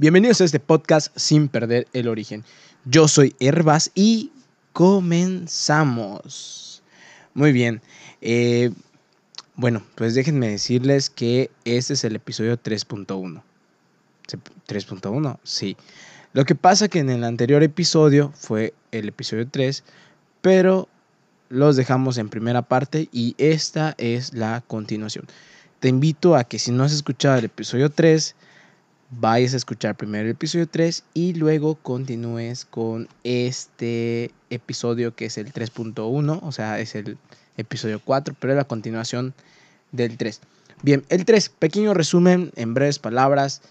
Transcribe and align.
Bienvenidos 0.00 0.40
a 0.40 0.44
este 0.44 0.60
podcast 0.60 1.14
sin 1.14 1.48
perder 1.48 1.86
el 1.92 2.08
origen. 2.08 2.42
Yo 2.86 3.06
soy 3.06 3.36
Herbas 3.38 3.90
y 3.94 4.32
comenzamos. 4.72 6.02
Muy 7.34 7.52
bien. 7.52 7.82
Eh, 8.22 8.70
bueno, 9.56 9.82
pues 9.96 10.14
déjenme 10.14 10.48
decirles 10.48 11.10
que 11.10 11.50
este 11.66 11.92
es 11.92 12.04
el 12.04 12.16
episodio 12.16 12.56
3.1. 12.56 13.42
3.1, 14.26 15.38
sí. 15.42 15.76
Lo 16.32 16.46
que 16.46 16.54
pasa 16.54 16.88
que 16.88 17.00
en 17.00 17.10
el 17.10 17.22
anterior 17.22 17.62
episodio 17.62 18.32
fue 18.34 18.72
el 18.92 19.08
episodio 19.08 19.46
3, 19.48 19.84
pero 20.40 20.88
los 21.50 21.76
dejamos 21.76 22.16
en 22.16 22.30
primera 22.30 22.62
parte 22.62 23.10
y 23.12 23.34
esta 23.36 23.94
es 23.98 24.32
la 24.32 24.62
continuación. 24.66 25.26
Te 25.78 25.88
invito 25.88 26.36
a 26.36 26.44
que 26.44 26.58
si 26.58 26.72
no 26.72 26.84
has 26.84 26.92
escuchado 26.92 27.36
el 27.36 27.44
episodio 27.44 27.90
3, 27.90 28.34
vayas 29.10 29.54
a 29.54 29.56
escuchar 29.56 29.96
primero 29.96 30.24
el 30.24 30.32
episodio 30.32 30.68
3 30.68 31.02
y 31.14 31.34
luego 31.34 31.74
continúes 31.74 32.64
con 32.64 33.08
este 33.24 34.30
episodio 34.50 35.14
que 35.14 35.26
es 35.26 35.38
el 35.38 35.52
3.1, 35.52 36.40
o 36.42 36.52
sea, 36.52 36.78
es 36.78 36.94
el 36.94 37.18
episodio 37.56 38.00
4, 38.04 38.34
pero 38.38 38.52
es 38.52 38.56
la 38.56 38.64
continuación 38.64 39.34
del 39.92 40.16
3. 40.16 40.40
Bien, 40.82 41.04
el 41.08 41.24
3, 41.24 41.48
pequeño 41.48 41.92
resumen 41.92 42.52
en 42.56 42.72
breves 42.72 42.98
palabras, 42.98 43.62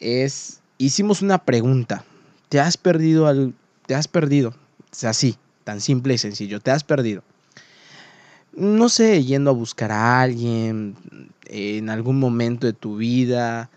es, 0.00 0.60
hicimos 0.78 1.22
una 1.22 1.38
pregunta, 1.38 2.04
¿te 2.48 2.58
has 2.58 2.76
perdido 2.76 3.28
al, 3.28 3.54
te 3.86 3.94
has 3.94 4.08
perdido? 4.08 4.54
Sea, 4.90 5.10
así, 5.10 5.36
tan 5.64 5.80
simple 5.80 6.14
y 6.14 6.18
sencillo, 6.18 6.60
te 6.60 6.72
has 6.72 6.82
perdido. 6.82 7.22
No 8.52 8.88
sé, 8.88 9.24
yendo 9.24 9.50
a 9.50 9.54
buscar 9.54 9.92
a 9.92 10.20
alguien 10.20 10.96
en 11.46 11.88
algún 11.88 12.18
momento 12.18 12.66
de 12.66 12.72
tu 12.72 12.96
vida, 12.96 13.70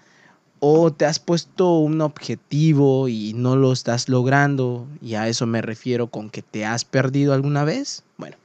o 0.66 0.94
te 0.94 1.03
has 1.03 1.20
puesto 1.20 1.80
un 1.80 1.99
objetivo 1.99 3.09
y 3.09 3.34
no 3.34 3.58
lo 3.58 3.73
estás 3.73 4.08
logrando, 4.08 4.87
y 5.01 5.15
a 5.15 5.27
eso 5.27 5.46
me 5.46 5.62
refiero 5.62 6.07
con 6.07 6.29
que 6.29 6.41
te 6.41 6.65
has 6.65 6.85
perdido 6.85 7.34
alguna 7.34 7.65
vez. 7.65 8.04
Bueno, 8.15 8.37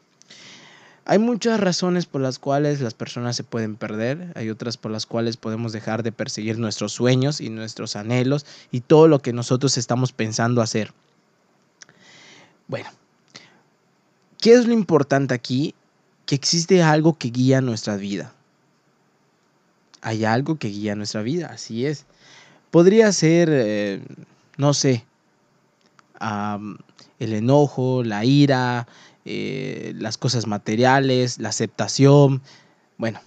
hay 1.05 1.21
muchas 1.21 1.61
razones 1.61 2.07
por 2.07 2.21
las 2.21 2.41
cuales 2.41 2.81
las 2.81 2.95
personas 2.95 3.37
se 3.37 3.45
pueden 3.45 3.77
perder, 3.77 4.33
hay 4.35 4.51
otras 4.51 4.77
por 4.77 4.91
las 4.91 5.07
cuales 5.07 5.37
podemos 5.37 5.73
dejar 5.73 6.03
de 6.03 6.11
perseguir 6.11 6.59
nuestros 6.59 6.91
sueños 6.91 7.41
y 7.41 7.51
nuestros 7.51 7.95
anhelos 7.95 8.47
y 8.73 8.81
todo 8.81 9.07
lo 9.07 9.21
que 9.21 9.33
nosotros 9.33 9.79
estamos 9.79 10.11
pensando 10.11 10.61
hacer. 10.61 10.93
Bueno, 12.67 12.91
¿qué 14.41 14.55
es 14.55 14.67
lo 14.67 14.73
importante 14.73 15.35
aquí? 15.35 15.73
Que 16.27 16.35
existe 16.35 16.83
algo 16.83 17.17
que 17.17 17.29
guía 17.29 17.61
nuestra 17.61 17.95
vida 17.95 18.35
hay 20.01 20.25
algo 20.25 20.59
que 20.59 20.69
guía 20.69 20.95
nuestra 20.95 21.23
vida, 21.23 21.49
así 21.53 21.87
es. 21.87 22.05
Podría 22.71 23.13
ser, 23.13 23.49
eh, 23.51 24.03
no 24.57 24.75
sé, 24.75 25.05
el 27.19 27.33
enojo, 27.33 28.03
la 28.03 28.25
ira, 28.25 28.87
eh, 29.25 29.95
las 29.99 30.19
cosas 30.19 30.47
materiales, 30.47 31.39
la 31.39 31.51
aceptación, 31.51 32.43
bueno, 32.97 33.21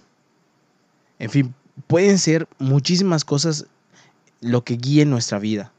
en 1.18 1.30
fin, 1.30 1.54
pueden 1.86 2.18
ser 2.18 2.48
muchísimas 2.58 3.24
cosas 3.24 3.66
lo 4.40 4.64
que 4.64 4.76
guíe 4.76 5.04
nuestra 5.04 5.38
vida. 5.38 5.72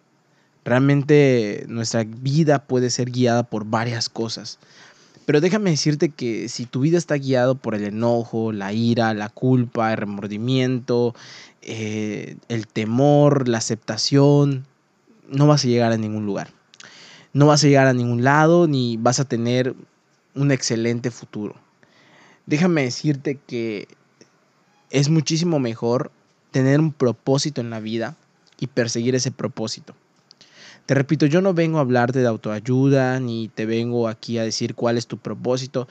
Realmente 0.65 1.65
nuestra 1.67 2.03
vida 2.05 2.65
puede 2.65 2.89
ser 2.89 3.11
guiada 3.11 3.43
por 3.43 3.65
varias 3.65 4.07
cosas. 4.07 4.59
Pero 5.25 5.39
déjame 5.39 5.71
decirte 5.71 6.09
que 6.09 6.49
si 6.49 6.65
tu 6.65 6.81
vida 6.81 6.97
está 6.97 7.15
guiado 7.15 7.55
por 7.55 7.75
el 7.75 7.85
enojo, 7.85 8.51
la 8.51 8.73
ira, 8.73 9.13
la 9.13 9.29
culpa, 9.29 9.91
el 9.91 9.97
remordimiento, 9.97 11.15
eh, 11.61 12.35
el 12.49 12.67
temor, 12.67 13.47
la 13.47 13.59
aceptación, 13.59 14.65
no 15.29 15.47
vas 15.47 15.63
a 15.63 15.67
llegar 15.67 15.91
a 15.91 15.97
ningún 15.97 16.25
lugar. 16.25 16.49
No 17.31 17.47
vas 17.47 17.63
a 17.63 17.67
llegar 17.67 17.87
a 17.87 17.93
ningún 17.93 18.23
lado 18.23 18.67
ni 18.67 18.97
vas 18.97 19.19
a 19.19 19.25
tener 19.25 19.75
un 20.35 20.51
excelente 20.51 21.09
futuro. 21.09 21.55
Déjame 22.45 22.83
decirte 22.83 23.39
que 23.47 23.87
es 24.89 25.09
muchísimo 25.09 25.59
mejor 25.59 26.11
tener 26.51 26.79
un 26.79 26.91
propósito 26.91 27.61
en 27.61 27.69
la 27.69 27.79
vida 27.79 28.15
y 28.59 28.67
perseguir 28.67 29.15
ese 29.15 29.31
propósito. 29.31 29.95
Te 30.85 30.95
repito, 30.95 31.25
yo 31.25 31.41
no 31.41 31.53
vengo 31.53 31.77
a 31.77 31.81
hablarte 31.81 32.19
de 32.19 32.27
autoayuda, 32.27 33.19
ni 33.21 33.47
te 33.47 33.65
vengo 33.65 34.09
aquí 34.09 34.37
a 34.37 34.43
decir 34.43 34.75
cuál 34.75 34.97
es 34.97 35.07
tu 35.07 35.17
propósito. 35.17 35.87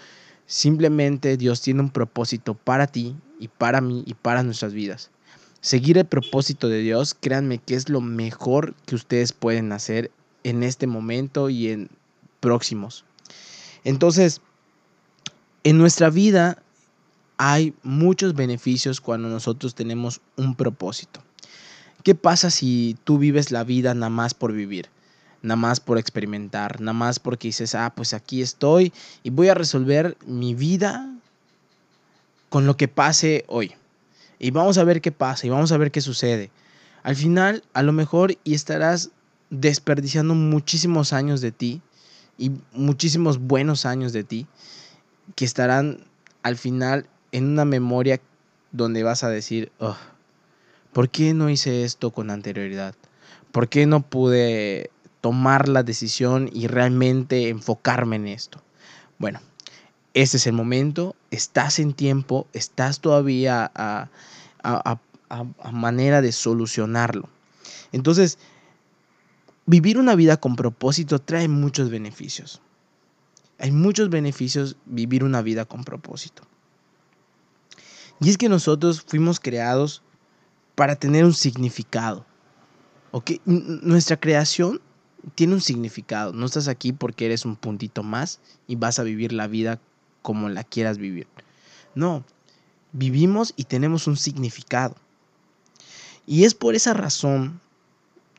Simplemente 0.47 1.39
Dios 1.39 1.63
tiene 1.63 1.81
un 1.81 1.91
propósito 1.91 2.55
para 2.55 2.87
ti 2.87 3.17
y 3.39 3.49
para 3.49 3.81
mí 3.81 4.03
y 4.07 4.13
para 4.13 4.43
nuestras 4.43 4.75
vidas. 4.75 5.11
Seguir 5.63 5.97
el 5.97 6.05
propósito 6.05 6.69
de 6.69 6.81
Dios, 6.81 7.17
créanme 7.19 7.59
que 7.59 7.75
es 7.75 7.89
lo 7.89 8.01
mejor 8.03 8.75
que 8.85 8.95
ustedes 8.95 9.33
pueden 9.33 9.73
hacer 9.73 10.11
en 10.45 10.63
este 10.63 10.87
momento 10.87 11.49
y 11.49 11.69
en 11.69 11.89
próximos. 12.41 13.05
Entonces, 13.85 14.43
en 15.65 15.79
nuestra 15.79 16.11
vida 16.11 16.63
hay 17.39 17.75
muchos 17.83 18.35
beneficios 18.35 19.01
cuando 19.01 19.29
nosotros 19.29 19.75
tenemos 19.75 20.21
un 20.37 20.55
propósito. 20.55 21.23
¿Qué 22.03 22.15
pasa 22.15 22.51
si 22.51 22.97
tú 23.05 23.19
vives 23.19 23.51
la 23.51 23.65
vida 23.65 23.95
nada 23.95 24.11
más 24.11 24.35
por 24.35 24.53
vivir? 24.53 24.89
Nada 25.43 25.57
más 25.57 25.81
por 25.81 25.99
experimentar, 25.99 26.81
nada 26.81 26.93
más 26.93 27.19
porque 27.19 27.49
dices, 27.49 27.75
ah, 27.75 27.93
pues 27.95 28.15
aquí 28.15 28.43
estoy 28.43 28.93
y 29.23 29.31
voy 29.31 29.49
a 29.49 29.55
resolver 29.55 30.17
mi 30.27 30.55
vida 30.55 31.09
con 32.49 32.67
lo 32.67 32.77
que 32.77 32.89
pase 32.89 33.45
hoy. 33.49 33.73
Y 34.39 34.51
vamos 34.51 34.79
a 34.79 34.85
ver 34.85 35.01
qué 35.01 35.13
pasa 35.13 35.47
y 35.47 35.51
vamos 35.51 35.73
a 35.73 35.79
ver 35.79 35.91
qué 35.91 36.01
sucede. 36.01 36.51
Al 37.03 37.17
final, 37.17 37.65
a 37.73 37.83
lo 37.83 37.93
mejor 37.93 38.37
y 38.45 38.55
estarás 38.55 39.11
desperdiciando 39.51 40.35
muchísimos 40.35 41.13
años 41.13 41.41
de 41.41 41.53
ti 41.53 41.83
y 42.39 42.53
muchísimos 42.73 43.39
buenos 43.39 43.87
años 43.87 44.13
de 44.13 44.25
ti 44.25 44.47
que 45.35 45.45
estarán 45.45 46.05
al 46.43 46.57
final 46.57 47.07
en 47.33 47.49
una 47.49 47.65
memoria 47.65 48.21
donde 48.73 49.03
vas 49.03 49.25
a 49.25 49.29
decir, 49.29 49.71
oh, 49.79 49.97
¿Por 50.93 51.09
qué 51.09 51.33
no 51.33 51.49
hice 51.49 51.85
esto 51.85 52.11
con 52.11 52.31
anterioridad? 52.31 52.95
¿Por 53.51 53.69
qué 53.69 53.87
no 53.87 54.03
pude 54.03 54.91
tomar 55.21 55.69
la 55.69 55.83
decisión 55.83 56.51
y 56.53 56.67
realmente 56.67 57.49
enfocarme 57.49 58.17
en 58.17 58.29
esto? 58.29 58.63
Bueno, 59.19 59.41
este 60.15 60.37
es 60.37 60.47
el 60.47 60.53
momento, 60.53 61.17
estás 61.31 61.79
en 61.79 61.95
tiempo, 61.95 62.47
estás 62.53 63.01
todavía 63.01 63.71
a, 63.75 64.11
manera 65.73 66.21
de 66.21 66.33
solucionarlo. 66.33 67.29
Entonces, 67.93 68.39
vivir 69.65 69.97
una 69.97 70.15
vida 70.15 70.37
con 70.37 70.57
propósito 70.57 71.19
trae 71.19 71.49
muchos 71.49 71.89
beneficios. 71.89 72.61
Hay 73.59 73.71
muchos 73.71 74.11
beneficios 74.11 74.77
vivir 74.85 75.25
una 75.25 75.41
vida 75.41 75.65
con 75.65 75.85
propósito. 75.85 76.43
Y 78.21 78.29
es 78.29 78.37
que 78.37 78.51
nosotros 78.51 79.03
fuimos 79.03 79.41
creados 79.41 80.03
para 80.83 80.97
tener 80.97 81.25
un 81.25 81.33
significado. 81.33 82.27
¿ok? 83.13 83.31
Nuestra 83.45 84.17
creación 84.17 84.81
tiene 85.37 85.55
un 85.55 85.61
significado. 85.61 86.33
No 86.33 86.45
estás 86.45 86.67
aquí 86.67 86.93
porque 86.93 87.25
eres 87.25 87.45
un 87.45 87.55
puntito 87.55 88.03
más 88.03 88.41
y 88.67 88.75
vas 88.75 88.99
a 88.99 89.05
vivir 89.05 89.33
la 89.33 89.47
vida 89.47 89.79
como 90.23 90.49
la 90.49 90.65
quieras 90.65 90.99
vivir. 90.99 91.29
No, 91.95 92.25
vivimos 92.91 93.55
y 93.55 93.63
tenemos 93.63 94.09
un 94.09 94.17
significado. 94.17 94.97
Y 96.27 96.47
es 96.47 96.55
por 96.55 96.75
esa 96.75 96.95
razón 96.95 97.61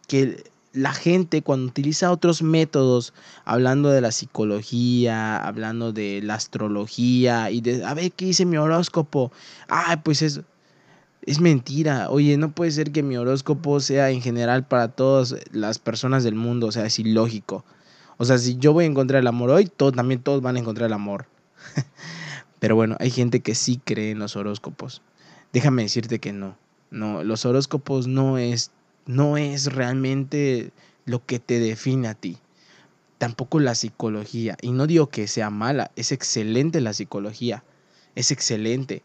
que 0.09 0.43
la 0.73 0.91
gente 0.91 1.43
cuando 1.43 1.67
utiliza 1.67 2.11
otros 2.11 2.41
métodos, 2.41 3.13
hablando 3.45 3.89
de 3.89 4.01
la 4.01 4.11
psicología, 4.11 5.37
hablando 5.37 5.93
de 5.93 6.21
la 6.21 6.33
astrología 6.33 7.51
y 7.51 7.61
de, 7.61 7.85
a 7.85 7.93
ver, 7.93 8.11
¿qué 8.11 8.25
dice 8.25 8.43
mi 8.43 8.57
horóscopo? 8.57 9.31
Ah, 9.69 10.01
pues 10.03 10.21
es, 10.21 10.41
es 11.25 11.39
mentira. 11.39 12.09
Oye, 12.09 12.37
no 12.37 12.51
puede 12.51 12.71
ser 12.71 12.91
que 12.91 13.03
mi 13.03 13.17
horóscopo 13.17 13.79
sea 13.79 14.09
en 14.09 14.21
general 14.21 14.67
para 14.67 14.89
todas 14.89 15.35
las 15.51 15.79
personas 15.79 16.23
del 16.23 16.35
mundo. 16.35 16.67
O 16.67 16.71
sea, 16.71 16.85
es 16.85 16.99
ilógico. 16.99 17.63
O 18.17 18.25
sea, 18.25 18.37
si 18.37 18.57
yo 18.57 18.73
voy 18.73 18.85
a 18.85 18.87
encontrar 18.87 19.21
el 19.21 19.27
amor 19.27 19.49
hoy, 19.49 19.65
también 19.65 20.21
todos 20.21 20.41
van 20.41 20.55
a 20.55 20.59
encontrar 20.59 20.87
el 20.87 20.93
amor. 20.93 21.25
Pero 22.59 22.75
bueno, 22.75 22.95
hay 22.99 23.09
gente 23.09 23.41
que 23.41 23.55
sí 23.55 23.81
cree 23.83 24.11
en 24.11 24.19
los 24.19 24.35
horóscopos. 24.35 25.01
Déjame 25.51 25.83
decirte 25.83 26.19
que 26.19 26.33
no. 26.33 26.57
No, 26.91 27.23
los 27.23 27.45
horóscopos 27.45 28.07
no 28.07 28.37
es, 28.37 28.71
no 29.05 29.37
es 29.37 29.73
realmente 29.73 30.71
lo 31.05 31.25
que 31.25 31.39
te 31.39 31.59
define 31.59 32.07
a 32.07 32.13
ti. 32.13 32.37
Tampoco 33.17 33.59
la 33.59 33.75
psicología. 33.75 34.57
Y 34.61 34.71
no 34.71 34.87
digo 34.87 35.09
que 35.09 35.27
sea 35.27 35.49
mala, 35.49 35.91
es 35.95 36.11
excelente 36.11 36.81
la 36.81 36.93
psicología. 36.93 37.63
Es 38.15 38.31
excelente 38.31 39.01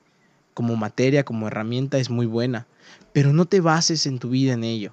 como 0.59 0.75
materia, 0.75 1.23
como 1.23 1.47
herramienta 1.47 1.99
es 1.99 2.11
muy 2.11 2.27
buena, 2.27 2.67
pero 3.13 3.33
no 3.33 3.45
te 3.45 3.61
bases 3.61 4.07
en 4.07 4.19
tu 4.19 4.31
vida 4.31 4.55
en 4.55 4.65
ello. 4.65 4.93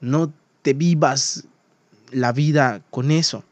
No 0.00 0.32
te 0.62 0.74
vivas 0.74 1.46
la 2.10 2.32
vida 2.32 2.82
con 2.90 3.12
eso. 3.12 3.44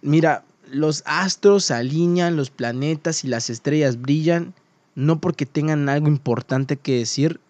Mira, 0.00 0.44
los 0.70 1.02
astros 1.06 1.64
se 1.64 1.74
alinean, 1.74 2.36
los 2.36 2.50
planetas 2.50 3.24
y 3.24 3.26
las 3.26 3.50
estrellas 3.50 4.00
brillan, 4.00 4.54
no 4.94 5.20
porque 5.20 5.44
tengan 5.44 5.88
algo 5.88 6.06
importante 6.06 6.76
que 6.76 6.98
decir, 6.98 7.40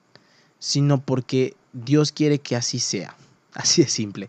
sino 0.61 1.03
porque 1.03 1.57
Dios 1.75 2.11
quiere 2.11 2.39
que 2.39 2.57
así 2.57 2.79
sea. 2.79 3.15
Así 3.57 3.83
de 3.83 3.89
simple. 3.89 4.29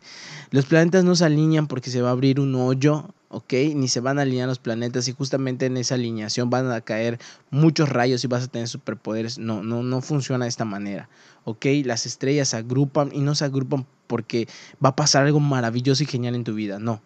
Los 0.51 0.65
planetas 0.65 1.03
no 1.03 1.13
se 1.13 1.25
alinean 1.25 1.67
porque 1.67 1.91
se 1.91 2.01
va 2.01 2.07
a 2.07 2.11
abrir 2.13 2.39
un 2.39 2.55
hoyo, 2.55 3.13
¿ok? 3.27 3.53
Ni 3.75 3.89
se 3.89 3.99
van 3.99 4.19
a 4.19 4.21
alinear 4.21 4.47
los 4.47 4.57
planetas 4.57 5.09
y 5.09 5.11
justamente 5.11 5.65
en 5.65 5.75
esa 5.75 5.95
alineación 5.95 6.49
van 6.49 6.71
a 6.71 6.79
caer 6.79 7.19
muchos 7.49 7.89
rayos 7.89 8.23
y 8.23 8.27
vas 8.27 8.45
a 8.45 8.47
tener 8.47 8.69
superpoderes. 8.69 9.37
No, 9.37 9.63
no, 9.63 9.83
no 9.83 9.99
funciona 9.99 10.45
de 10.45 10.49
esta 10.49 10.63
manera, 10.63 11.09
¿ok? 11.43 11.65
Las 11.83 12.05
estrellas 12.05 12.47
se 12.47 12.55
agrupan 12.55 13.09
y 13.13 13.19
no 13.19 13.35
se 13.35 13.43
agrupan 13.43 13.85
porque 14.07 14.47
va 14.83 14.89
a 14.89 14.95
pasar 14.95 15.25
algo 15.25 15.41
maravilloso 15.41 16.03
y 16.03 16.05
genial 16.05 16.33
en 16.33 16.45
tu 16.45 16.53
vida, 16.53 16.79
no. 16.79 17.01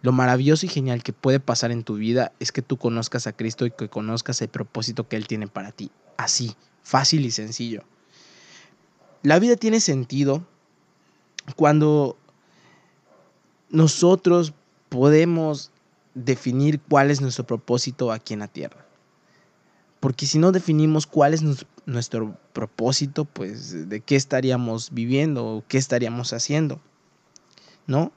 Lo 0.00 0.10
maravilloso 0.10 0.66
y 0.66 0.68
genial 0.68 1.04
que 1.04 1.12
puede 1.12 1.38
pasar 1.38 1.70
en 1.70 1.84
tu 1.84 1.94
vida 1.94 2.32
es 2.40 2.50
que 2.50 2.62
tú 2.62 2.76
conozcas 2.76 3.28
a 3.28 3.34
Cristo 3.34 3.66
y 3.66 3.70
que 3.70 3.88
conozcas 3.88 4.42
el 4.42 4.48
propósito 4.48 5.06
que 5.06 5.14
Él 5.14 5.28
tiene 5.28 5.46
para 5.46 5.70
ti. 5.70 5.92
Así, 6.16 6.56
fácil 6.82 7.24
y 7.24 7.30
sencillo. 7.30 7.84
La 9.22 9.38
vida 9.38 9.54
tiene 9.54 9.78
sentido 9.78 10.44
cuando 11.56 12.16
nosotros 13.70 14.52
podemos 14.88 15.70
definir 16.14 16.80
cuál 16.80 17.10
es 17.10 17.20
nuestro 17.20 17.46
propósito 17.46 18.12
aquí 18.12 18.34
en 18.34 18.40
la 18.40 18.48
tierra. 18.48 18.84
Porque 20.00 20.26
si 20.26 20.38
no 20.38 20.52
definimos 20.52 21.06
cuál 21.06 21.32
es 21.32 21.42
nuestro 21.86 22.36
propósito, 22.52 23.24
pues 23.24 23.88
de 23.88 24.00
qué 24.00 24.16
estaríamos 24.16 24.90
viviendo 24.92 25.46
o 25.46 25.64
qué 25.68 25.78
estaríamos 25.78 26.32
haciendo. 26.32 26.80
¿No? 27.86 28.12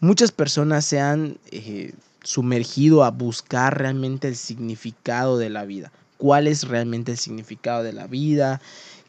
Muchas 0.00 0.32
personas 0.32 0.84
se 0.84 1.00
han 1.00 1.38
eh, 1.50 1.94
sumergido 2.22 3.04
a 3.04 3.10
buscar 3.10 3.78
realmente 3.78 4.28
el 4.28 4.36
significado 4.36 5.38
de 5.38 5.50
la 5.50 5.64
vida. 5.64 5.92
¿Cuál 6.16 6.46
es 6.46 6.68
realmente 6.68 7.12
el 7.12 7.18
significado 7.18 7.82
de 7.82 7.92
la 7.92 8.06
vida? 8.06 8.60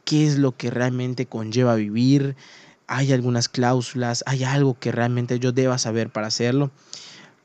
¿Qué 0.06 0.26
es 0.26 0.38
lo 0.38 0.56
que 0.56 0.70
realmente 0.70 1.26
conlleva 1.26 1.76
vivir? 1.76 2.36
Hay 2.94 3.14
algunas 3.14 3.48
cláusulas, 3.48 4.22
hay 4.28 4.44
algo 4.44 4.78
que 4.78 4.92
realmente 4.92 5.40
yo 5.40 5.54
deba 5.54 5.78
saber 5.78 6.10
para 6.10 6.28
hacerlo. 6.28 6.72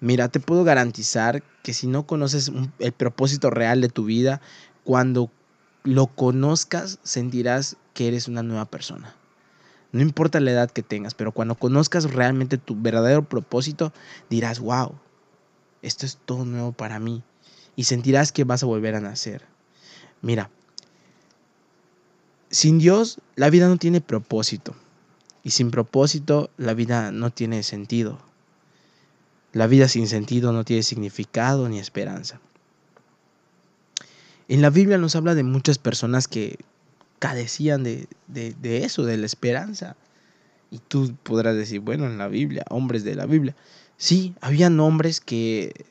Mira, 0.01 0.29
te 0.29 0.41
puedo 0.41 0.65
garantizar 0.65 1.45
que 1.63 1.73
si 1.73 1.87
no 1.87 2.05
conoces 2.05 2.51
el 2.81 2.91
propósito 2.91 3.51
real 3.51 3.81
de 3.81 3.89
tu 3.89 4.05
vida, 4.05 4.41
cuando 4.83 5.31
lo 5.85 6.09
conozcas 6.09 6.99
sentirás 7.05 7.77
que 7.95 8.09
eres 8.09 8.27
una 8.27 8.43
nueva 8.43 8.65
persona. 8.65 9.15
No 9.93 10.03
importa 10.03 10.41
la 10.41 10.51
edad 10.51 10.69
que 10.69 10.83
tengas, 10.83 11.15
pero 11.15 11.31
cuando 11.31 11.55
conozcas 11.55 12.13
realmente 12.13 12.59
tu 12.59 12.75
verdadero 12.75 13.23
propósito, 13.23 13.93
dirás, 14.29 14.59
wow, 14.59 14.99
esto 15.81 16.07
es 16.07 16.19
todo 16.25 16.45
nuevo 16.45 16.73
para 16.73 16.99
mí. 16.99 17.23
Y 17.77 17.85
sentirás 17.85 18.33
que 18.33 18.43
vas 18.43 18.65
a 18.65 18.67
volver 18.67 18.97
a 18.97 19.01
nacer. 19.01 19.43
Mira, 20.23 20.51
sin 22.51 22.81
Dios 22.81 23.21
la 23.37 23.49
vida 23.49 23.69
no 23.69 23.77
tiene 23.77 24.01
propósito. 24.01 24.75
Y 25.47 25.51
sin 25.51 25.71
propósito 25.71 26.51
la 26.57 26.75
vida 26.75 27.13
no 27.13 27.31
tiene 27.31 27.63
sentido. 27.63 28.19
La 29.53 29.69
vida 29.69 29.87
sin 29.87 30.09
sentido 30.09 30.53
no 30.53 30.65
tiene 30.65 30.83
significado 30.83 31.69
ni 31.69 31.79
esperanza. 31.79 32.41
En 34.49 34.61
la 34.61 34.71
Biblia 34.71 34.99
nos 34.99 35.15
habla 35.15 35.37
de 35.37 35.45
muchas 35.45 35.79
personas 35.79 36.27
que 36.27 36.59
cadecían 37.21 37.85
de, 37.85 38.09
eso, 38.59 39.05
de 39.05 39.19
la 39.19 39.27
esperanza. 39.27 39.95
Y 40.73 40.81
tú 40.81 41.15
podrás 41.23 41.55
decir, 41.55 41.79
bueno, 41.79 42.07
en 42.07 42.19
la 42.19 42.27
Biblia, 42.27 42.65
hombres 42.69 43.05
de 43.05 43.15
la 43.15 43.27
Biblia. 43.27 43.55
Sí, 43.99 44.35
habían 44.41 44.81
hombres 44.81 45.21
que 45.21 45.87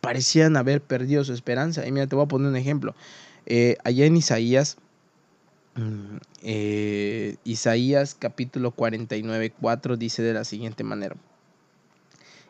parecían 0.00 0.56
haber 0.56 0.80
perdido 0.80 1.22
su 1.22 1.34
esperanza. 1.34 1.86
Y 1.86 1.92
mira, 1.92 2.06
te 2.06 2.16
voy 2.16 2.24
a 2.24 2.28
poner 2.28 2.48
un 2.48 2.56
ejemplo. 2.56 2.94
Eh, 3.44 3.76
allá 3.84 4.06
en 4.06 4.16
Isaías 4.16 4.78
eh, 6.42 7.36
Isaías 7.44 8.14
capítulo 8.14 8.70
49, 8.70 9.52
4 9.60 9.96
dice 9.96 10.22
de 10.22 10.34
la 10.34 10.44
siguiente 10.44 10.84
manera. 10.84 11.16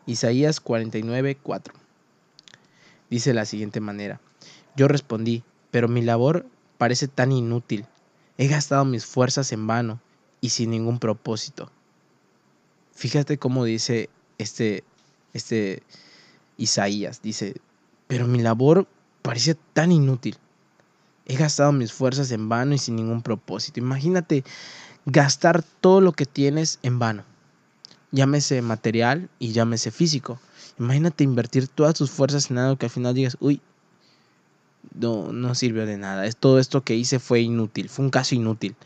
Isaías 0.06 0.60
49, 0.60 1.36
4. 1.42 1.74
Dice 3.10 3.30
de 3.30 3.34
la 3.34 3.44
siguiente 3.44 3.80
manera. 3.80 4.20
Yo 4.76 4.88
respondí, 4.88 5.42
pero 5.70 5.88
mi 5.88 6.02
labor 6.02 6.46
parece 6.78 7.08
tan 7.08 7.32
inútil. 7.32 7.86
He 8.38 8.46
gastado 8.46 8.84
mis 8.84 9.04
fuerzas 9.04 9.52
en 9.52 9.66
vano 9.66 10.00
y 10.40 10.50
sin 10.50 10.70
ningún 10.70 10.98
propósito. 10.98 11.70
Fíjate 12.92 13.38
cómo 13.38 13.64
dice 13.64 14.08
este, 14.38 14.84
este 15.32 15.82
Isaías. 16.56 17.22
Dice, 17.22 17.56
pero 18.06 18.26
mi 18.26 18.40
labor 18.40 18.86
parece 19.22 19.56
tan 19.72 19.90
inútil. 19.90 20.36
He 21.26 21.36
gastado 21.36 21.72
mis 21.72 21.92
fuerzas 21.92 22.30
en 22.30 22.48
vano 22.48 22.74
y 22.74 22.78
sin 22.78 22.96
ningún 22.96 23.20
propósito. 23.20 23.80
Imagínate 23.80 24.44
gastar 25.06 25.62
todo 25.80 26.00
lo 26.00 26.12
que 26.12 26.24
tienes 26.24 26.78
en 26.82 26.98
vano. 27.00 27.24
Llámese 28.12 28.62
material 28.62 29.28
y 29.40 29.52
llámese 29.52 29.90
físico. 29.90 30.38
Imagínate 30.78 31.24
invertir 31.24 31.66
todas 31.66 31.94
tus 31.94 32.10
fuerzas 32.10 32.50
en 32.50 32.58
algo 32.58 32.76
que 32.76 32.86
al 32.86 32.90
final 32.90 33.14
digas, 33.14 33.36
uy, 33.40 33.60
no, 34.94 35.32
no 35.32 35.54
sirvió 35.56 35.84
de 35.84 35.96
nada. 35.96 36.26
Es, 36.26 36.36
todo 36.36 36.60
esto 36.60 36.82
que 36.82 36.94
hice 36.94 37.18
fue 37.18 37.40
inútil, 37.40 37.88
fue 37.88 38.04
un 38.04 38.10
caso 38.10 38.34
inútil. 38.34 38.76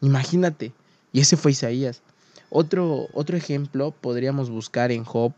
Imagínate. 0.00 0.72
Y 1.12 1.20
ese 1.20 1.36
fue 1.36 1.52
Isaías. 1.52 2.02
Otro, 2.50 3.08
otro 3.12 3.36
ejemplo 3.36 3.92
podríamos 3.92 4.50
buscar 4.50 4.90
en 4.90 5.04
Job. 5.04 5.32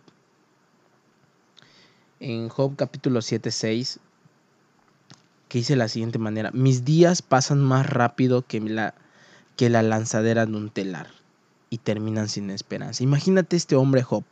En 2.21 2.49
Job 2.49 2.75
capítulo 2.77 3.21
7, 3.21 3.51
6 3.51 4.01
que 5.49 5.59
dice 5.59 5.73
de 5.75 5.79
la 5.79 5.89
siguiente 5.89 6.19
manera, 6.19 6.51
mis 6.53 6.85
días 6.85 7.23
pasan 7.23 7.61
más 7.61 7.89
rápido 7.89 8.43
que 8.47 8.61
la, 8.61 8.95
que 9.57 9.71
la 9.71 9.83
lanzadera 9.83 10.47
de 10.47 10.57
un 10.57 10.71
telar 10.71 11.09
y 11.71 11.79
terminan 11.79 12.29
sin 12.29 12.51
esperanza. 12.51 13.03
Imagínate 13.03 13.57
este 13.57 13.77
hombre 13.77 14.03
Job, 14.03 14.25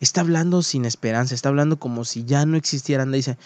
está 0.00 0.20
hablando 0.20 0.62
sin 0.62 0.84
esperanza, 0.84 1.34
está 1.34 1.48
hablando 1.48 1.78
como 1.78 2.04
si 2.04 2.24
ya 2.24 2.44
no 2.46 2.56
existieran, 2.56 3.12
dice, 3.12 3.38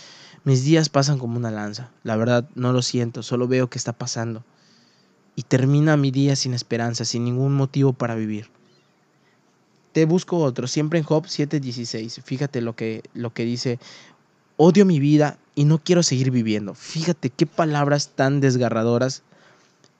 mis 0.44 0.64
días 0.64 0.88
pasan 0.88 1.18
como 1.18 1.36
una 1.36 1.50
lanza, 1.50 1.90
la 2.02 2.16
verdad 2.16 2.48
no 2.54 2.72
lo 2.72 2.82
siento, 2.82 3.22
solo 3.22 3.48
veo 3.48 3.68
que 3.68 3.78
está 3.78 3.92
pasando. 3.92 4.44
Y 5.38 5.42
termina 5.42 5.98
mi 5.98 6.10
día 6.10 6.34
sin 6.34 6.54
esperanza, 6.54 7.04
sin 7.04 7.24
ningún 7.24 7.54
motivo 7.54 7.92
para 7.92 8.14
vivir. 8.14 8.48
Te 9.92 10.06
busco 10.06 10.38
otro, 10.38 10.66
siempre 10.66 10.98
en 10.98 11.04
Job 11.04 11.26
7:16. 11.26 12.22
Fíjate 12.22 12.62
lo 12.62 12.74
que, 12.74 13.02
lo 13.12 13.34
que 13.34 13.44
dice 13.44 13.78
Odio 14.58 14.86
mi 14.86 15.00
vida 15.00 15.38
y 15.54 15.64
no 15.64 15.78
quiero 15.78 16.02
seguir 16.02 16.30
viviendo. 16.30 16.74
Fíjate 16.74 17.28
qué 17.28 17.44
palabras 17.44 18.12
tan 18.14 18.40
desgarradoras 18.40 19.22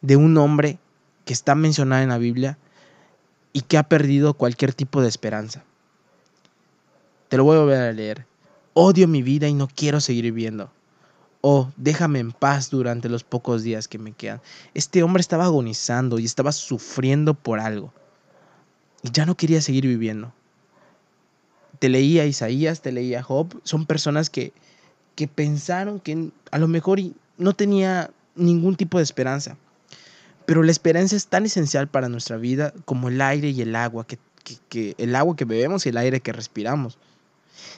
de 0.01 0.17
un 0.17 0.39
hombre 0.39 0.79
que 1.27 1.35
está 1.35 1.55
mencionado 1.55 2.03
en 2.03 2.09
la 2.09 2.17
Biblia 2.17 2.57
y 3.53 3.61
que 3.63 3.77
ha 3.77 3.83
perdido 3.83 4.33
cualquier 4.33 4.73
tipo 4.73 5.03
de 5.03 5.09
esperanza. 5.09 5.63
Te 7.29 7.37
lo 7.37 7.45
voy 7.45 7.57
a 7.57 7.61
volver 7.61 7.81
a 7.81 7.93
leer. 7.93 8.25
Odio 8.73 9.07
mi 9.09 9.23
vida 9.23 9.47
y 9.47 9.53
no 9.53 9.69
quiero 9.69 10.01
seguir 10.01 10.25
viviendo. 10.25 10.71
Oh, 11.43 11.71
déjame 11.77 12.21
en 12.21 12.33
paz 12.33 12.71
durante 12.71 13.11
los 13.11 13.25
pocos 13.25 13.63
días 13.63 13.89
que 13.89 13.99
me 13.99 14.13
quedan. 14.13 14.41
Este 14.73 15.03
hombre 15.03 15.21
estaba 15.21 15.45
agonizando 15.45 16.19
y 16.19 16.25
estaba 16.25 16.53
sufriendo 16.53 17.35
por 17.35 17.61
algo. 17.61 17.93
Y 19.03 19.11
ya 19.11 19.27
no 19.27 19.37
quería 19.37 19.61
seguir 19.61 19.87
viviendo 19.87 20.33
te 21.79 21.89
leía 21.89 22.27
Isaías, 22.27 22.81
te 22.83 22.93
leía 22.93 23.23
Job, 23.23 23.61
son 23.65 23.87
personas 23.87 24.31
que, 24.31 24.53
que 25.15 25.29
pensaron 25.29 26.01
que 26.01 26.31
a 26.51 26.59
lo 26.59 26.69
mejor 26.69 27.01
no 27.39 27.55
tenía 27.55 28.11
ningún 28.35 28.77
tipo 28.77 28.99
de 28.99 29.05
esperanza. 29.05 29.57
Pero 30.47 30.63
la 30.63 30.71
esperanza 30.71 31.17
es 31.17 31.27
tan 31.27 31.45
esencial 31.45 31.89
para 31.89 32.09
nuestra 32.09 32.37
vida 32.37 32.73
como 32.85 33.09
el 33.09 33.21
aire 33.21 33.51
y 33.51 33.63
el 33.63 33.75
agua, 33.75 34.07
que, 34.07 34.19
que, 34.69 34.95
el 34.99 35.17
agua 35.17 35.35
que 35.35 35.45
bebemos 35.45 35.87
y 35.87 35.89
el 35.89 35.97
aire 35.97 36.21
que 36.21 36.33
respiramos. 36.33 36.99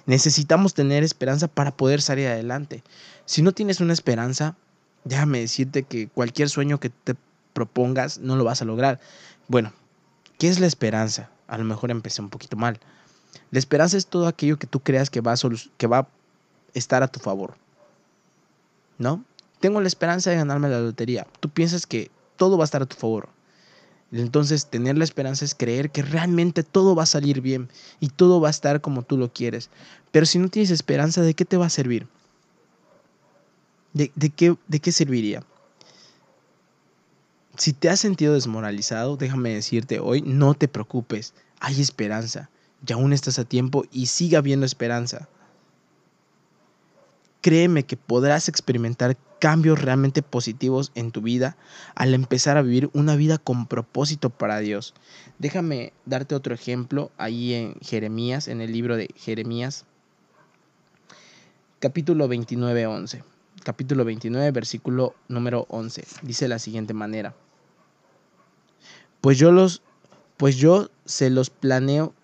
Necesitamos 0.07 0.75
tener 0.75 1.03
esperanza 1.03 1.49
para 1.49 1.71
poder 1.77 2.03
salir 2.03 2.29
adelante. 2.29 2.83
Si 3.25 3.43
no 3.43 3.53
tienes 3.53 3.81
una 3.81 3.93
esperanza, 3.93 4.57
déjame 5.05 5.41
decirte 5.41 5.85
que 5.85 6.09
cualquier 6.09 6.51
sueño 6.51 6.79
que 6.79 6.91
te 6.91 7.15
propongas 7.55 8.19
no 8.19 8.37
lo 8.37 8.45
vas 8.45 8.61
a 8.61 8.67
lograr. 8.67 9.01
Bueno, 9.47 9.73
¿qué 10.39 10.49
es 10.49 10.61
la 10.61 10.67
esperanza? 10.67 11.31
A 11.47 11.57
lo 11.57 11.65
mejor 11.65 11.91
empecé 11.91 12.21
un 12.21 12.29
poquito 12.29 12.57
mal. 12.57 12.79
La 13.51 13.59
esperanza 13.59 13.97
es 13.97 14.07
todo 14.07 14.27
aquello 14.27 14.59
que 14.59 14.67
tú 14.67 14.81
creas 14.81 15.11
que 15.11 15.21
va 15.21 15.33
a, 15.33 15.37
que 15.77 15.87
va 15.87 15.99
a 15.99 16.09
estar 16.75 17.03
a 17.03 17.09
tu 17.09 17.21
favor. 17.21 17.55
¿No? 18.99 19.25
Tengo 19.61 19.81
la 19.81 19.89
esperanza 19.89 20.31
de 20.31 20.37
ganarme 20.37 20.69
la 20.69 20.81
lotería. 20.81 21.27
Tú 21.41 21.49
piensas 21.49 21.87
que 21.87 22.11
todo 22.37 22.59
va 22.59 22.65
a 22.65 22.67
estar 22.67 22.83
a 22.83 22.87
tu 22.87 22.97
favor. 22.97 23.29
Entonces, 24.13 24.67
tener 24.67 24.97
la 24.97 25.05
esperanza 25.05 25.45
es 25.45 25.55
creer 25.55 25.91
que 25.91 26.03
realmente 26.03 26.63
todo 26.63 26.95
va 26.95 27.03
a 27.03 27.07
salir 27.07 27.41
bien 27.41 27.69
y 28.01 28.09
todo 28.09 28.41
va 28.41 28.49
a 28.49 28.51
estar 28.51 28.81
como 28.81 29.03
tú 29.03 29.19
lo 29.19 29.33
quieres. 29.33 29.71
Pero 30.11 30.27
si 30.27 30.39
no 30.39 30.49
tienes 30.49 30.71
esperanza, 30.71 31.23
¿de 31.23 31.35
qué 31.35 31.45
te 31.45 31.57
va 31.57 31.67
a 31.67 31.71
servir? 31.71 32.07
¿De, 33.93 34.11
qué, 34.31 34.57
de 34.69 34.81
qué 34.81 34.93
serviría? 34.93 35.43
Si 37.57 37.73
te 37.73 37.91
has 37.91 38.01
sentido 38.01 38.35
desmoralizado, 38.35 39.17
déjame 39.17 39.55
decirte 39.55 39.99
hoy, 39.99 40.23
no 40.23 40.55
te 40.55 40.69
preocupes, 40.69 41.35
hay 41.61 41.81
esperanza 41.81 42.49
y 42.87 42.93
aún 42.93 43.13
estás 43.13 43.39
a 43.39 43.45
tiempo 43.45 43.85
y 43.91 44.07
siga 44.07 44.39
habiendo 44.39 44.67
esperanza. 44.67 45.29
créeme 47.41 47.85
que 47.85 47.97
podrás 47.97 48.49
experimentar 48.49 49.17
cambios 49.39 49.81
realmente 49.81 50.23
positivos 50.23 50.91
en 50.97 51.13
tu 51.13 51.23
vida 51.23 51.57
al 51.95 52.13
empezar 52.13 52.57
a 52.57 52.63
vivir 52.63 52.91
una 52.93 53.15
vida 53.15 53.39
con 53.39 53.67
propósito 53.67 54.29
para 54.29 54.59
Dios. 54.59 54.93
Déjame 55.39 55.93
darte 56.05 56.35
otro 56.35 56.53
ejemplo 56.53 57.13
ahí 57.17 57.55
en 57.55 57.75
Jeremías, 57.81 58.49
en 58.49 58.61
el 58.61 58.73
libro 58.73 58.97
de 58.97 59.09
Jeremías, 59.17 59.85
capítulo 61.79 62.27
29, 62.27 62.87
11. 62.87 63.25
Capítulo 63.65 64.05
29, 64.05 64.51
versículo 64.51 65.15
número 65.29 65.67
11. 65.69 66.05
Dice 66.23 66.49
la 66.49 66.59
siguiente 66.59 66.93
manera. 66.93 67.35
Pues 69.21 69.39
yo 69.39 69.53
los 69.53 69.83
pues 70.37 70.57
yo 70.57 70.89
se 71.05 71.31
los 71.31 71.51
planeo, 71.51 72.15